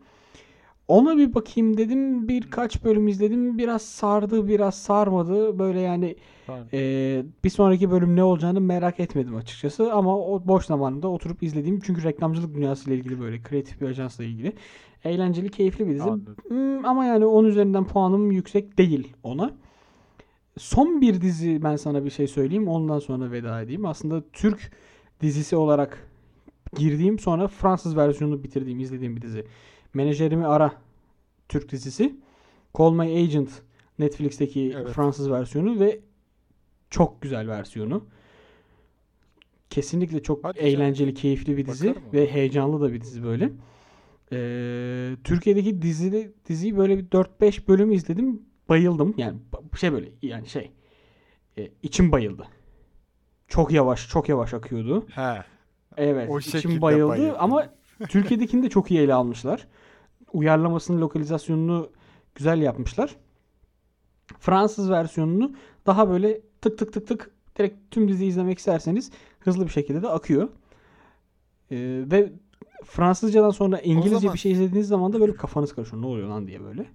Ona 0.88 1.16
bir 1.18 1.34
bakayım 1.34 1.76
dedim. 1.76 2.28
Birkaç 2.28 2.84
bölüm 2.84 3.08
izledim. 3.08 3.58
Biraz 3.58 3.82
sardı, 3.82 4.48
biraz 4.48 4.74
sarmadı. 4.82 5.58
Böyle 5.58 5.80
yani 5.80 6.16
Tamam. 6.50 6.66
ee, 6.72 7.24
bir 7.44 7.50
sonraki 7.50 7.90
bölüm 7.90 8.16
ne 8.16 8.24
olacağını 8.24 8.60
merak 8.60 9.00
etmedim 9.00 9.36
açıkçası. 9.36 9.92
Ama 9.92 10.18
o 10.18 10.46
boş 10.46 10.66
zamanımda 10.66 11.08
oturup 11.08 11.42
izlediğim 11.42 11.80
çünkü 11.80 12.02
reklamcılık 12.02 12.54
dünyasıyla 12.54 12.98
ilgili 12.98 13.20
böyle 13.20 13.42
kreatif 13.42 13.80
bir 13.80 13.86
ajansla 13.86 14.24
ilgili 14.24 14.52
eğlenceli, 15.04 15.50
keyifli 15.50 15.86
bir 15.86 15.94
dizi. 15.94 16.10
Hmm, 16.48 16.84
ama 16.84 17.04
yani 17.04 17.26
10 17.26 17.44
üzerinden 17.44 17.84
puanım 17.84 18.32
yüksek 18.32 18.78
değil 18.78 19.12
ona. 19.22 19.54
Son 20.58 21.00
bir 21.00 21.20
dizi 21.20 21.62
ben 21.62 21.76
sana 21.76 22.04
bir 22.04 22.10
şey 22.10 22.26
söyleyeyim. 22.26 22.68
Ondan 22.68 22.98
sonra 22.98 23.30
veda 23.30 23.62
edeyim. 23.62 23.86
Aslında 23.86 24.22
Türk 24.32 24.72
dizisi 25.20 25.56
olarak 25.56 26.10
girdiğim 26.76 27.18
sonra 27.18 27.48
Fransız 27.48 27.96
versiyonunu 27.96 28.42
bitirdiğim, 28.42 28.80
izlediğim 28.80 29.16
bir 29.16 29.22
dizi. 29.22 29.46
Menajerimi 29.94 30.46
Ara 30.46 30.72
Türk 31.48 31.72
dizisi. 31.72 32.16
Call 32.78 32.92
My 32.92 33.22
Agent 33.22 33.50
Netflix'teki 33.98 34.74
Evet. 34.76 34.88
Fransız 34.88 35.30
versiyonu 35.30 35.80
ve 35.80 36.00
çok 36.90 37.22
güzel 37.22 37.48
versiyonu. 37.48 38.04
Kesinlikle 39.70 40.22
çok 40.22 40.44
Hadi 40.44 40.58
canım. 40.58 40.70
eğlenceli, 40.70 41.14
keyifli 41.14 41.56
bir 41.56 41.66
dizi 41.66 41.88
Bakarım 41.88 42.12
ve 42.12 42.32
heyecanlı 42.32 42.80
da 42.80 42.92
bir 42.92 43.00
dizi 43.00 43.24
böyle. 43.24 43.50
Ee, 44.32 45.16
Türkiye'deki 45.24 45.82
dizide 45.82 46.32
diziyi 46.48 46.76
böyle 46.76 46.98
bir 46.98 47.04
4-5 47.04 47.68
bölüm 47.68 47.92
izledim. 47.92 48.42
Bayıldım. 48.68 49.14
Yani 49.16 49.38
şey 49.80 49.92
böyle 49.92 50.08
yani 50.22 50.48
şey 50.48 50.70
e, 51.58 51.70
içim 51.82 52.12
bayıldı. 52.12 52.46
Çok 53.48 53.72
yavaş, 53.72 54.08
çok 54.08 54.28
yavaş 54.28 54.54
akıyordu. 54.54 55.06
He. 55.14 55.44
Evet, 55.96 56.30
O 56.30 56.38
içim 56.38 56.80
bayıldı 56.80 57.08
bayıldım. 57.08 57.36
ama 57.38 57.74
Türkiye'dekini 58.08 58.62
de 58.62 58.68
çok 58.70 58.90
iyi 58.90 59.00
ele 59.00 59.14
almışlar. 59.14 59.66
Uyarlamasını, 60.32 61.00
lokalizasyonunu 61.00 61.90
güzel 62.34 62.62
yapmışlar. 62.62 63.16
Fransız 64.38 64.90
versiyonunu 64.90 65.54
daha 65.86 66.10
böyle 66.10 66.40
tık 66.62 66.78
tık 66.78 66.92
tık 66.92 67.06
tık 67.08 67.30
direkt 67.58 67.90
tüm 67.90 68.08
diziyi 68.08 68.30
izlemek 68.30 68.58
isterseniz 68.58 69.10
hızlı 69.40 69.64
bir 69.64 69.70
şekilde 69.70 70.02
de 70.02 70.08
akıyor. 70.08 70.48
Ee, 71.70 72.04
ve 72.10 72.32
Fransızcadan 72.84 73.50
sonra 73.50 73.78
İngilizce 73.80 74.18
zaman- 74.18 74.34
bir 74.34 74.38
şey 74.38 74.52
izlediğiniz 74.52 74.88
zaman 74.88 75.12
da 75.12 75.20
böyle 75.20 75.34
kafanız 75.34 75.74
karışıyor. 75.74 76.02
Ne 76.02 76.06
oluyor 76.06 76.28
lan 76.28 76.46
diye 76.46 76.64
böyle. 76.64 76.86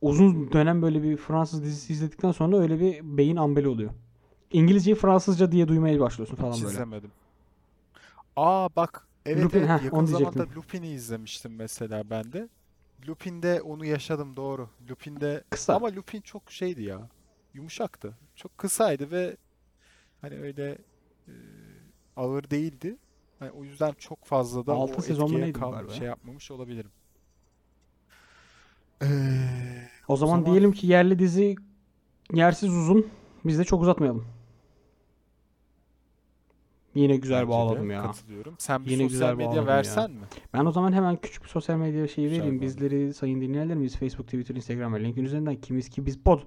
Uzun 0.00 0.52
dönem 0.52 0.82
böyle 0.82 1.02
bir 1.02 1.16
Fransız 1.16 1.62
dizisi 1.64 1.92
izledikten 1.92 2.32
sonra 2.32 2.56
öyle 2.58 2.80
bir 2.80 3.16
beyin 3.18 3.36
ambeli 3.36 3.68
oluyor. 3.68 3.90
İngilizceyi 4.52 4.94
Fransızca 4.94 5.52
diye 5.52 5.68
duymaya 5.68 6.00
başlıyorsun 6.00 6.36
falan 6.36 6.52
Hiç 6.52 6.62
böyle. 6.62 6.72
izlemedim. 6.74 7.10
Aa 8.36 8.68
bak 8.76 9.06
evet 9.26 9.44
Lupin, 9.44 9.58
evet 9.58 9.68
heh, 9.68 9.84
yakın 9.84 9.96
onu 9.96 10.06
zamanda. 10.06 10.46
Lupin'i 10.56 10.88
izlemiştim 10.88 11.54
mesela 11.56 12.10
ben 12.10 12.32
de. 12.32 12.48
Lupin'de 13.08 13.62
onu 13.62 13.84
yaşadım 13.84 14.36
doğru. 14.36 14.68
Lupin'de 14.90 15.44
Kısa. 15.50 15.74
ama 15.74 15.86
Lupin 15.96 16.20
çok 16.20 16.50
şeydi 16.50 16.82
ya. 16.82 17.08
Yumuşaktı. 17.56 18.14
Çok 18.36 18.58
kısaydı 18.58 19.10
ve 19.10 19.36
hani 20.20 20.38
öyle 20.38 20.78
e, 21.28 21.32
ağır 22.16 22.50
değildi. 22.50 22.96
Hani 23.38 23.50
o 23.50 23.64
yüzden 23.64 23.92
çok 23.98 24.24
fazla 24.24 24.66
da 24.66 24.72
Altı 24.72 24.94
o 24.94 24.96
etkiye 25.24 25.52
kal- 25.52 25.88
şey 25.90 26.06
yapmamış 26.06 26.50
olabilirim. 26.50 26.90
Ee, 29.02 29.06
O 30.08 30.16
zaman, 30.16 30.32
zaman- 30.32 30.46
diyelim 30.46 30.72
ki 30.72 30.86
yerli 30.86 31.18
dizi 31.18 31.56
yersiz 32.32 32.70
uzun. 32.74 33.06
Biz 33.44 33.58
de 33.58 33.64
çok 33.64 33.82
uzatmayalım. 33.82 34.26
Yine 36.94 37.16
güzel 37.16 37.36
bence 37.38 37.46
de 37.46 37.50
bağladım 37.50 37.90
ya. 37.90 38.02
Katılıyorum. 38.02 38.54
Sen 38.58 38.84
bir 38.84 38.90
Yine 38.90 39.02
güzel 39.02 39.18
sosyal 39.18 39.36
medya 39.36 39.48
bağladın 39.50 39.60
ya. 39.62 39.66
versen 39.76 40.10
mi? 40.10 40.20
Ben 40.54 40.64
o 40.64 40.72
zaman 40.72 40.92
hemen 40.92 41.16
küçük 41.16 41.42
bir 41.44 41.48
sosyal 41.48 41.76
medya 41.76 42.08
şeyi 42.08 42.28
Güzel 42.28 42.38
vereyim. 42.42 42.60
bağladın. 42.60 42.66
Bizleri 42.76 43.14
sayın 43.14 43.40
dinleyenlerimiz 43.40 43.96
Facebook, 43.96 44.26
Twitter, 44.26 44.54
Instagram 44.54 44.94
ve 44.94 45.04
LinkedIn 45.04 45.24
üzerinden 45.24 45.56
kimiz 45.56 45.88
ki 45.88 46.06
biz 46.06 46.18
pod 46.18 46.40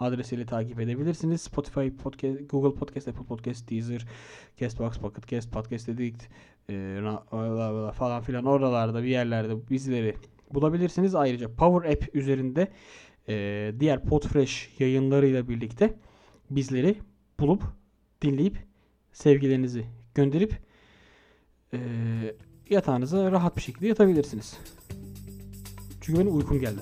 adresiyle 0.00 0.46
takip 0.46 0.80
edebilirsiniz. 0.80 1.42
Spotify, 1.42 1.90
podcast, 1.90 2.38
Google 2.50 2.78
Podcast, 2.78 3.08
Apple 3.08 3.24
Podcast, 3.24 3.70
Deezer, 3.70 4.06
Castbox, 4.60 4.98
Pocket 4.98 5.28
Cast, 5.28 5.52
Podcast 5.52 5.88
Addict 5.88 6.22
e, 6.70 7.00
falan 7.94 8.22
filan 8.22 8.44
oralarda 8.44 9.02
bir 9.02 9.08
yerlerde 9.08 9.68
bizleri 9.70 10.14
bulabilirsiniz. 10.54 11.14
Ayrıca 11.14 11.54
Power 11.54 11.92
App 11.92 12.14
üzerinde 12.14 12.68
e, 13.28 13.74
diğer 13.80 14.04
Podfresh 14.04 14.70
yayınlarıyla 14.78 15.48
birlikte 15.48 15.94
bizleri 16.50 16.96
bulup 17.40 17.62
dinleyip 18.22 18.58
sevgilerinizi 19.12 19.84
gönderip 20.14 20.54
e, 21.72 21.78
yatağınıza 22.70 23.32
rahat 23.32 23.56
bir 23.56 23.62
şekilde 23.62 23.88
yatabilirsiniz. 23.88 24.58
Çünkü 26.00 26.20
benim 26.20 26.36
uykum 26.36 26.60
geldi. 26.60 26.80